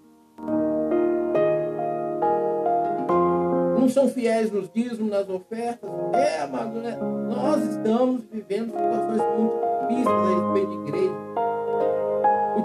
Não 3.78 3.88
são 3.88 4.08
fiéis 4.08 4.50
nos 4.50 4.68
dízimos, 4.68 5.10
nas 5.10 5.28
ofertas. 5.28 5.88
É, 6.12 6.40
amado, 6.40 6.80
né? 6.80 6.96
Nós 6.96 7.62
estamos 7.62 8.24
vivendo 8.24 8.72
situações 8.72 9.22
muito 9.38 9.60
difíceis 9.82 10.08
a 10.08 10.44
respeito 10.44 10.70
de 10.70 10.88
igreja. 10.88 11.25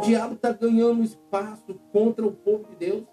Diabo 0.01 0.33
está 0.33 0.51
ganhando 0.51 1.03
espaço 1.03 1.79
contra 1.93 2.25
o 2.25 2.31
povo 2.31 2.65
de 2.71 2.87
Deus. 2.87 3.03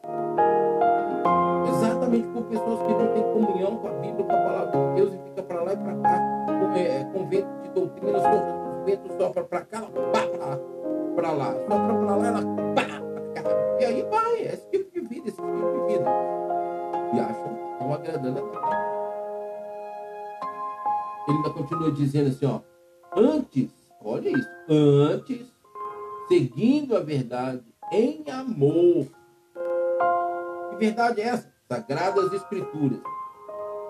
Exatamente 1.69 2.27
por 2.29 2.45
pessoas 2.45 2.81
que 2.87 2.95
não 2.95 3.13
têm 3.13 3.23
comunhão 3.25 3.77
com 3.77 3.89
a 3.89 3.93
Bíblia, 3.93 4.25
com 4.25 4.33
a 4.33 4.37
palavra 4.37 4.71
de 4.71 4.95
Deus 4.95 5.15
e 5.15 5.19
fica 5.29 5.43
para 5.43 5.63
lá 5.63 5.73
e 5.75 5.77
para 5.77 5.97
cá, 5.97 6.47
com, 6.47 6.73
é, 6.73 7.05
com 7.13 7.29
vento 7.29 7.63
de 7.63 7.69
doutrina, 7.71 8.19
o 8.19 8.85
vento 8.87 9.13
sopra 9.19 9.45
para 9.45 9.61
cá, 9.67 9.83
para 11.15 11.33
lá, 11.33 11.53
sopra 11.53 11.95
para 11.95 12.17
lá, 12.17 12.27
ela 12.27 12.43
pá 12.75 12.83
para 13.35 13.43
cá. 13.43 13.51
E 13.81 13.85
aí 13.85 14.03
vai, 14.05 14.39
é 14.39 14.55
esse 14.55 14.71
tipo 14.71 14.91
de 14.91 15.01
vida, 15.07 15.29
esse 15.29 15.37
tipo 15.37 15.47
de 15.47 15.93
vida. 15.93 16.11
E 17.15 17.21
acham 17.21 17.55
que 17.55 17.73
estão 17.73 17.93
agradando 17.93 18.39
a 18.39 18.43
Deus. 18.43 18.65
Ele 21.29 21.37
ainda 21.37 21.51
continua 21.51 21.93
dizendo 21.93 22.29
assim, 22.29 22.47
ó, 22.47 22.61
antes, 23.15 23.71
olha 24.03 24.31
isso, 24.31 24.49
antes 24.71 25.58
seguindo 26.29 26.97
a 26.97 27.01
verdade 27.01 27.65
em 27.91 28.25
amor. 28.31 29.07
Que 30.71 30.77
verdade 30.77 31.23
é 31.23 31.25
essa? 31.25 31.53
Sagradas 31.67 32.33
Escrituras. 32.33 33.01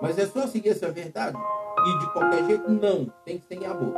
Mas 0.01 0.17
é 0.17 0.25
só 0.25 0.47
seguir 0.47 0.69
essa 0.69 0.89
verdade? 0.89 1.37
E 1.37 1.99
de 1.99 2.13
qualquer 2.13 2.45
jeito? 2.45 2.71
Não, 2.71 3.13
tem 3.25 3.37
que 3.37 3.45
ser 3.45 3.61
em 3.61 3.65
amor. 3.65 3.93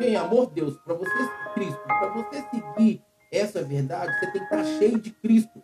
Em 0.00 0.16
amor, 0.16 0.46
Deus, 0.46 0.76
para 0.78 0.94
você, 0.94 1.30
Cristo, 1.54 1.80
para 1.86 2.08
você 2.08 2.44
seguir 2.50 3.02
essa 3.30 3.62
verdade, 3.62 4.12
você 4.18 4.32
tem 4.32 4.46
que 4.46 4.54
estar 4.54 4.64
cheio 4.64 5.00
de 5.00 5.10
Cristo. 5.10 5.62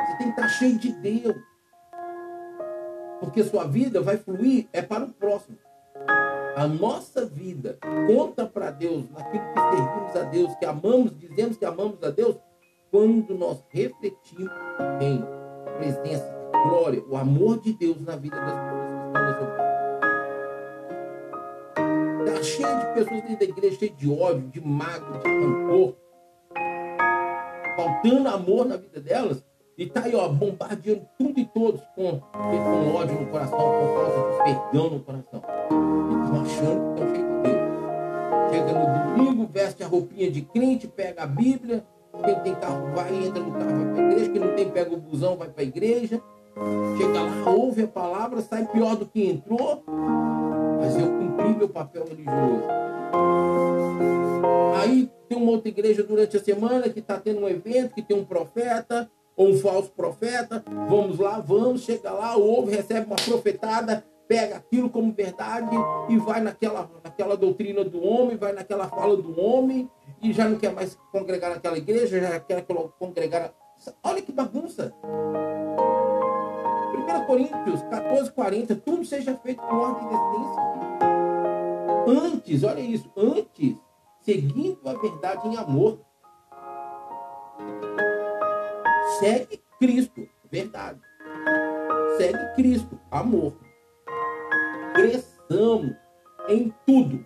Você 0.00 0.16
tem 0.18 0.32
que 0.32 0.40
estar 0.40 0.48
cheio 0.48 0.78
de 0.78 0.92
Deus. 0.92 1.36
Porque 3.20 3.44
sua 3.44 3.64
vida 3.64 4.00
vai 4.00 4.16
fluir 4.16 4.68
é 4.72 4.82
para 4.82 5.04
o 5.04 5.12
próximo 5.12 5.58
a 6.58 6.66
nossa 6.66 7.24
vida 7.24 7.78
conta 8.08 8.44
para 8.44 8.72
Deus, 8.72 9.08
naquilo 9.10 9.44
que 9.54 9.60
servimos 9.60 10.16
a 10.16 10.22
Deus, 10.24 10.56
que 10.56 10.66
amamos, 10.66 11.16
dizemos 11.16 11.56
que 11.56 11.64
amamos 11.64 12.02
a 12.02 12.10
Deus, 12.10 12.36
quando 12.90 13.32
nós 13.36 13.62
refletimos 13.70 14.50
em 15.00 15.22
presença, 15.76 16.28
glória, 16.68 17.00
o 17.08 17.16
amor 17.16 17.60
de 17.60 17.72
Deus 17.74 18.00
na 18.00 18.16
vida 18.16 18.34
das 18.34 18.54
pessoas 18.58 18.88
que 18.90 19.06
estão 19.06 19.22
nessa 19.22 19.44
vida. 19.46 19.68
Está 22.26 22.42
cheio 22.42 22.80
de 22.80 22.86
pessoas 22.94 23.22
dentro 23.22 23.38
da 23.38 23.44
igreja, 23.44 23.78
cheio 23.78 23.94
de 23.94 24.10
ódio, 24.10 24.48
de 24.48 24.60
mágoa, 24.60 25.18
de 25.18 25.28
rancor, 25.28 25.94
faltando 27.76 28.28
amor 28.30 28.66
na 28.66 28.76
vida 28.76 29.00
delas, 29.00 29.44
e 29.76 29.86
tá 29.86 30.02
aí, 30.02 30.16
ó, 30.16 30.28
bombardeando 30.28 31.06
tudo 31.16 31.38
e 31.38 31.44
todos 31.44 31.80
com, 31.94 32.18
com 32.18 32.94
ódio 32.96 33.20
no 33.20 33.28
coração, 33.28 33.56
com 33.56 33.94
falta 33.94 34.32
de 34.32 34.42
perdão 34.42 34.90
no 34.90 34.98
coração. 34.98 35.40
Achando 36.36 36.94
que 36.94 37.02
estão 37.02 37.14
cheios 37.14 37.28
de 37.28 37.42
Deus. 37.42 38.50
Chega 38.50 38.72
no 38.72 39.16
domingo, 39.16 39.50
veste 39.52 39.82
a 39.82 39.86
roupinha 39.86 40.30
de 40.30 40.42
crente, 40.42 40.86
pega 40.86 41.22
a 41.22 41.26
Bíblia. 41.26 41.84
Quem 42.24 42.34
tem 42.40 42.54
carro 42.54 42.88
vai, 42.94 43.14
entra 43.14 43.42
no 43.42 43.52
carro, 43.52 43.70
vai 43.70 43.94
para 43.94 44.02
a 44.02 44.06
igreja. 44.06 44.30
Quem 44.30 44.40
não 44.40 44.54
tem, 44.54 44.70
pega 44.70 44.94
o 44.94 44.96
busão, 44.96 45.36
vai 45.36 45.48
para 45.48 45.62
a 45.62 45.66
igreja. 45.66 46.22
Chega 46.96 47.22
lá, 47.22 47.50
ouve 47.50 47.82
a 47.84 47.88
palavra, 47.88 48.40
sai 48.40 48.66
pior 48.66 48.96
do 48.96 49.06
que 49.06 49.24
entrou. 49.24 49.84
Mas 50.80 50.96
eu 50.98 51.08
cumpri 51.08 51.56
meu 51.56 51.68
papel 51.68 52.04
religioso. 52.04 52.64
Aí 54.80 55.10
tem 55.28 55.38
uma 55.38 55.52
outra 55.52 55.68
igreja 55.68 56.02
durante 56.02 56.36
a 56.36 56.40
semana 56.40 56.88
que 56.88 57.00
está 57.00 57.18
tendo 57.18 57.40
um 57.40 57.48
evento, 57.48 57.94
que 57.94 58.02
tem 58.02 58.16
um 58.16 58.24
profeta, 58.24 59.10
ou 59.36 59.50
um 59.50 59.58
falso 59.58 59.90
profeta. 59.90 60.64
Vamos 60.88 61.18
lá, 61.18 61.38
vamos, 61.38 61.82
chega 61.82 62.10
lá, 62.10 62.36
ouve, 62.36 62.74
recebe 62.74 63.06
uma 63.06 63.16
profetada, 63.16 64.04
pega 64.28 64.56
aquilo 64.56 64.90
como 64.90 65.12
verdade 65.12 65.74
e 66.08 66.18
vai 66.18 66.40
naquela, 66.40 66.90
naquela 67.02 67.36
doutrina 67.36 67.82
do 67.84 68.00
homem, 68.02 68.36
vai 68.36 68.52
naquela 68.52 68.86
fala 68.86 69.16
do 69.16 69.40
homem 69.40 69.90
e 70.22 70.32
já 70.32 70.48
não 70.48 70.58
quer 70.58 70.72
mais 70.72 70.94
congregar 71.10 71.50
naquela 71.50 71.78
igreja, 71.78 72.20
já 72.20 72.38
quer 72.38 72.64
congregar. 72.98 73.52
Olha 74.02 74.20
que 74.20 74.30
bagunça! 74.30 74.94
1 76.94 77.26
Coríntios 77.26 77.82
14, 77.82 78.30
40, 78.32 78.76
tudo 78.76 79.04
seja 79.04 79.34
feito 79.36 79.62
com 79.62 79.76
ordem 79.76 80.04
e 80.04 80.10
decência. 80.10 80.62
Antes, 82.06 82.64
olha 82.64 82.80
isso, 82.80 83.10
antes, 83.16 83.76
seguindo 84.20 84.80
a 84.86 84.92
verdade 84.92 85.48
em 85.48 85.56
amor, 85.56 85.98
Segue 89.18 89.60
Cristo, 89.80 90.28
verdade. 90.50 91.00
Segue 92.18 92.54
Cristo, 92.54 93.00
amor. 93.10 93.52
Cresçamos 94.98 95.94
em 96.48 96.74
tudo. 96.84 97.24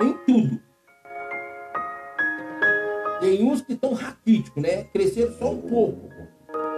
em 0.00 0.12
tudo. 0.26 0.62
Tem 3.20 3.44
uns 3.44 3.60
que 3.60 3.74
estão 3.74 3.92
raquíticos, 3.92 4.62
né? 4.62 4.84
Cresceram 4.84 5.30
só 5.34 5.50
um 5.50 5.60
pouco. 5.60 6.08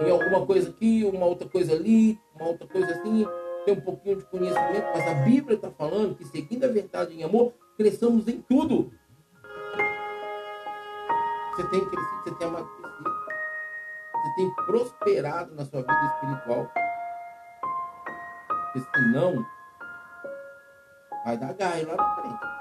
Em 0.05 0.11
alguma 0.11 0.45
coisa 0.45 0.71
aqui, 0.71 1.05
uma 1.05 1.25
outra 1.25 1.47
coisa 1.47 1.71
ali, 1.71 2.19
uma 2.35 2.49
outra 2.49 2.67
coisa 2.67 2.91
assim. 2.91 3.25
Tem 3.63 3.73
um 3.73 3.79
pouquinho 3.79 4.17
de 4.17 4.25
conhecimento, 4.25 4.87
mas 4.93 5.07
a 5.07 5.13
Bíblia 5.23 5.55
está 5.55 5.71
falando 5.71 6.15
que 6.15 6.25
seguindo 6.25 6.65
a 6.65 6.67
verdade 6.67 7.13
em 7.13 7.23
amor, 7.23 7.53
cresçamos 7.77 8.27
em 8.27 8.41
tudo. 8.41 8.91
Você 11.55 11.63
tem 11.69 11.79
crescido, 11.79 12.23
você 12.23 12.35
tem 12.35 12.47
amadurecido 12.47 12.81
você 14.21 14.35
tem 14.35 14.53
prosperado 14.65 15.55
na 15.55 15.65
sua 15.65 15.81
vida 15.81 16.13
espiritual. 16.13 16.71
Porque 18.71 18.87
senão, 18.95 19.45
vai 21.25 21.37
dar 21.37 21.53
gaio 21.53 21.87
lá 21.87 21.95
na 21.97 22.15
frente. 22.15 22.51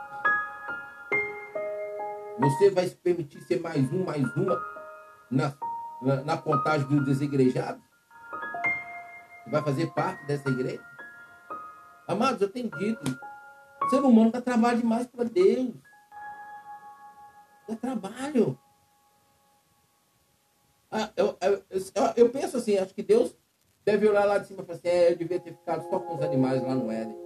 Você 2.41 2.71
vai 2.71 2.89
se 2.89 2.97
permitir 2.97 3.41
ser 3.43 3.61
mais 3.61 3.93
um, 3.93 4.05
mais 4.05 4.25
uma 4.35 4.61
na, 5.31 5.55
na, 6.03 6.17
na 6.23 6.37
contagem 6.37 6.89
dos 6.89 7.05
desigrejados? 7.05 7.83
Vai 9.47 9.63
fazer 9.63 9.93
parte 9.93 10.27
dessa 10.27 10.49
igreja? 10.49 10.85
Amados, 12.09 12.41
eu 12.41 12.51
tenho 12.51 12.71
dito, 12.71 13.05
o 13.83 13.89
ser 13.89 14.01
humano 14.01 14.33
dá 14.33 14.41
trabalho 14.41 14.81
demais 14.81 15.07
para 15.07 15.25
Deus. 15.25 15.75
Dá 17.69 17.77
trabalho. 17.77 18.59
Ah, 20.91 21.11
eu, 21.17 21.39
eu, 21.41 21.65
eu, 22.17 22.31
penso 22.31 22.57
assim, 22.57 22.77
acho 22.77 22.93
que 22.93 23.03
Deus 23.03 23.37
deve 23.85 24.09
olhar 24.09 24.25
lá 24.25 24.39
de 24.39 24.47
cima 24.47 24.63
e 24.63 24.67
falar 24.67 24.79
assim, 24.79 24.89
é, 24.89 25.13
eu 25.13 25.17
devia 25.17 25.41
ter 25.41 25.53
ficado 25.53 25.89
só 25.89 25.99
com 25.99 26.15
os 26.15 26.23
animais 26.23 26.63
lá 26.63 26.75
no 26.75 26.91
Éden. 26.91 27.17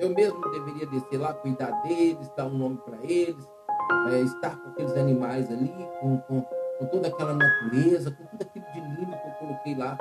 Eu 0.00 0.10
mesmo 0.10 0.40
deveria 0.50 0.86
descer 0.86 1.18
lá, 1.18 1.32
cuidar 1.32 1.70
deles, 1.82 2.28
dar 2.36 2.46
um 2.46 2.56
nome 2.56 2.78
para 2.78 2.96
eles, 3.02 3.48
é, 4.12 4.20
estar 4.20 4.56
com 4.60 4.70
aqueles 4.70 4.96
animais 4.96 5.50
ali, 5.50 5.72
com, 6.00 6.18
com, 6.18 6.42
com, 6.42 6.86
toda 6.86 7.08
aquela 7.08 7.34
natureza, 7.34 8.10
com 8.10 8.24
tudo 8.26 8.42
aquilo 8.42 8.64
de 8.72 8.80
lindo 8.80 9.16
que 9.16 9.28
eu 9.28 9.32
coloquei 9.38 9.74
lá. 9.76 9.96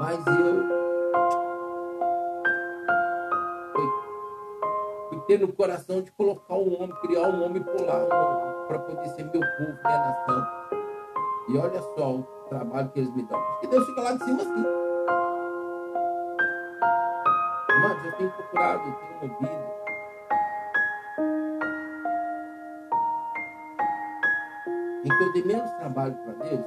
Mas 0.00 0.18
eu 0.26 0.82
fui, 5.08 5.20
ter 5.26 5.38
no 5.40 5.52
coração 5.52 6.02
de 6.02 6.10
colocar 6.12 6.54
um 6.54 6.82
homem, 6.82 6.96
criar 7.00 7.28
um 7.28 7.44
homem 7.44 7.62
polar, 7.62 8.04
um 8.04 8.66
para 8.66 8.78
poder 8.78 9.08
ser 9.10 9.24
meu 9.24 9.40
povo, 9.40 9.78
minha 9.84 9.98
nação. 9.98 10.46
E 11.48 11.58
olha 11.58 11.82
só 11.96 12.41
trabalho 12.52 12.88
que 12.90 13.00
eles 13.00 13.14
me 13.14 13.22
dão. 13.22 13.40
Porque 13.40 13.66
Deus 13.68 13.86
fica 13.86 14.00
lá 14.02 14.12
de 14.12 14.24
cima 14.24 14.42
assim. 14.42 14.64
Mas 17.80 18.04
eu 18.04 18.12
tenho 18.12 18.30
procurado, 18.30 18.88
eu 18.88 19.18
tenho 19.20 19.38
vida. 19.38 19.72
em 25.04 25.08
que 25.08 25.24
eu 25.24 25.32
dei 25.32 25.44
menos 25.44 25.70
trabalho 25.72 26.14
para 26.14 26.32
Deus, 26.48 26.64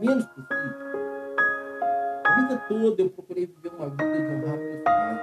menos 0.00 0.26
possível. 0.26 0.88
A 2.24 2.40
vida 2.40 2.56
toda 2.68 3.02
eu 3.02 3.10
procurei 3.10 3.46
viver 3.46 3.72
uma 3.78 3.88
vida 3.90 4.04
de 4.04 4.34
honrar 4.34 4.58
meus 4.58 4.82
pais, 4.82 5.20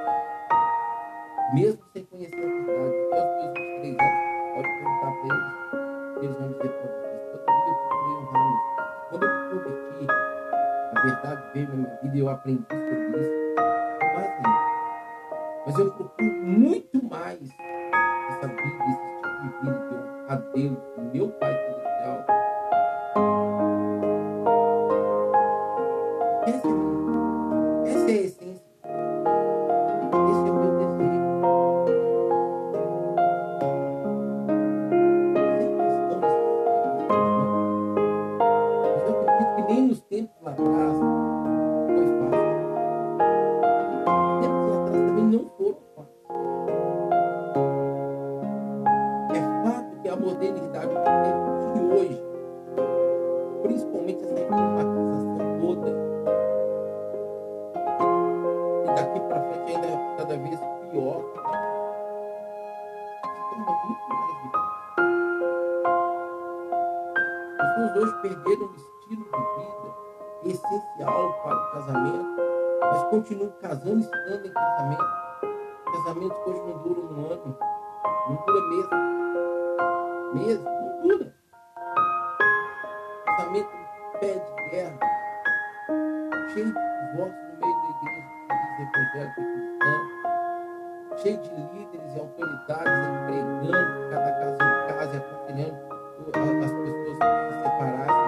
mesmo 1.54 1.84
sem 1.91 2.06
conhecer 2.06 2.36
a 2.36 2.47
verdade. 2.47 2.95
Até 3.12 3.19
os 3.19 3.34
meus 3.43 3.54
23 3.54 3.97
anos, 3.99 4.15
pode 4.56 4.69
perguntar 4.69 5.12
para 5.12 5.25
eles, 5.36 6.23
eles 6.23 6.38
vão 6.38 6.47
dizer 6.54 6.69
para 6.69 7.05
verdade 11.06 11.41
veio 11.54 11.68
na 11.70 11.76
minha 11.76 11.96
vida 12.02 12.15
e 12.15 12.20
eu 12.20 12.30
aprendi 12.30 12.65
sobre 12.70 13.22
isso. 13.22 13.56
Mais 14.15 14.32
ainda. 14.32 14.65
Mas 15.65 15.80
eu 15.80 15.91
procuro 15.91 16.34
muito 16.44 17.04
mais 17.06 17.39
essa 18.30 18.48
vida, 18.48 18.86
esse 18.89 19.00
tipo 19.15 19.28
de 19.41 19.48
vida 19.60 19.72
de 19.72 19.96
honrar 19.96 20.32
a 20.32 20.36
Deus, 20.36 20.78
meu 21.13 21.30
Pai 21.30 21.54
Celestial. 21.54 21.74
Mas 72.91 73.04
continuam 73.10 73.52
casando 73.62 74.00
e 74.00 74.04
se 74.04 74.48
em 74.48 74.52
casamento. 74.52 75.06
Casamentos 75.86 76.38
que 76.38 76.50
hoje 76.50 76.62
não 76.62 76.78
duram 76.84 77.04
um 77.04 77.32
ano, 77.32 77.58
não 78.30 78.36
dura 78.45 78.62
mesmo. 78.67 78.98
Mesmo, 80.34 80.69
não 80.69 81.08
dura. 81.08 81.34
Casamento 83.26 83.69
pé 84.19 84.34
de 84.34 84.69
guerra, 84.71 85.00
cheio 86.54 86.65
de 86.65 86.71
divórcios 86.71 87.45
no 87.50 87.58
meio 87.60 87.76
da 87.82 87.89
igreja, 87.89 88.30
de 88.76 88.82
evangélica 88.82 89.41
e 89.41 89.45
cristã, 89.54 89.93
cheio 91.17 91.38
de 91.41 91.50
líderes 91.74 92.15
e 92.15 92.19
autoridades 92.19 93.08
empregando 93.08 93.88
que 93.95 94.10
cada 94.10 94.32
caso 94.32 94.54
em 94.54 94.88
casa 94.88 95.13
e 95.13 95.17
aconselhando 95.17 95.95
as 96.65 96.71
pessoas 96.71 97.21
a 97.21 97.50
se 97.50 97.56
separar, 97.63 98.24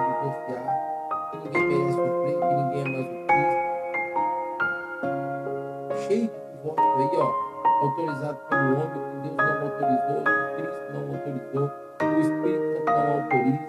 autorizado 7.87 8.37
pelo 8.49 8.73
homem, 8.73 9.01
que 9.11 9.29
Deus 9.29 9.37
não 9.37 9.53
autorizou, 9.63 10.19
que 10.23 10.33
Cristo 10.55 10.83
não 10.93 11.01
autorizou, 11.15 11.65
que 11.97 12.05
o 12.05 12.19
Espírito 12.19 12.83
não 12.85 13.07
autoriza. 13.13 13.67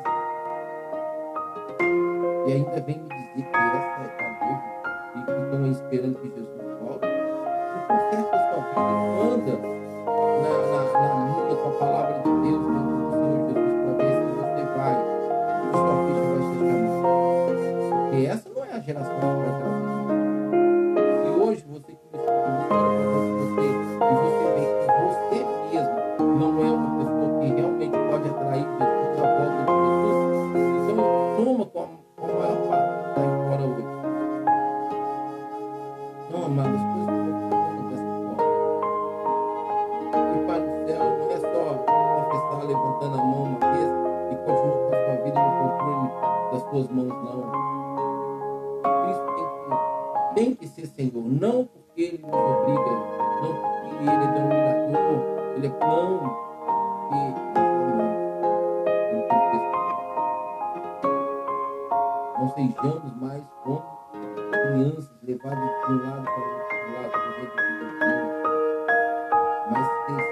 E 2.47 2.53
ainda 2.53 2.81
vem 2.81 2.99
me 2.99 3.09
dizer 3.09 3.45
que 3.45 3.57
essa 3.57 3.99
é 3.99 4.25
a 4.25 4.31
noiva 4.45 4.63
e 5.15 5.19
que 5.23 5.31
estão 5.31 5.67
esperando 5.71 6.17
que 6.19 6.29
Jesus 6.29 6.69
volte. 6.81 7.07
Conserta 7.87 8.37
a 8.37 8.43
sua 8.49 8.61
vida, 8.69 8.95
anda 9.23 9.55
na, 10.43 10.53
na, 10.69 10.81
na 11.01 11.11
linha 11.25 11.55
com 11.57 11.69
a 11.69 11.73
palavra 11.79 12.15
de 12.19 12.23
Deus, 12.25 12.63
dentro 12.67 12.95
do 12.97 13.11
Senhor 13.13 13.39
Jesus, 13.49 13.73
para 13.83 13.93
ver 13.95 14.13
se 14.15 14.23
você 14.35 14.63
vai, 14.77 14.97
se 15.63 15.71
sua 15.73 15.95
ficha 16.07 16.25
vai 16.29 16.43
ser 16.43 16.59
chamada. 16.59 17.53
Porque 18.03 18.19
essa 18.27 18.47
não 18.51 18.65
é 18.65 18.67
a 18.73 18.81
geração 18.81 19.21
que 19.21 19.51
vai 19.51 19.61
trazer. 19.61 19.78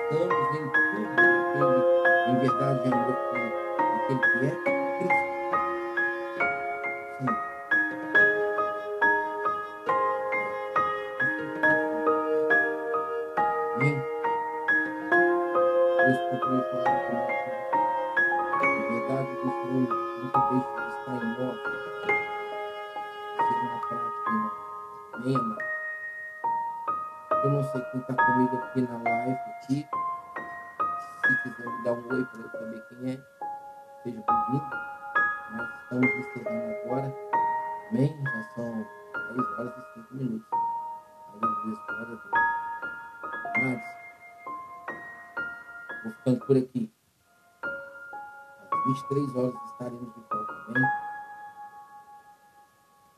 Pensamos 0.09 0.55
em 0.55 0.69
tudo 1.59 1.85
em 2.29 2.39
verdade 2.39 2.81
e 2.87 2.91
por 2.91 3.17
aquele 4.05 4.21
que 4.21 4.71
é 4.71 4.76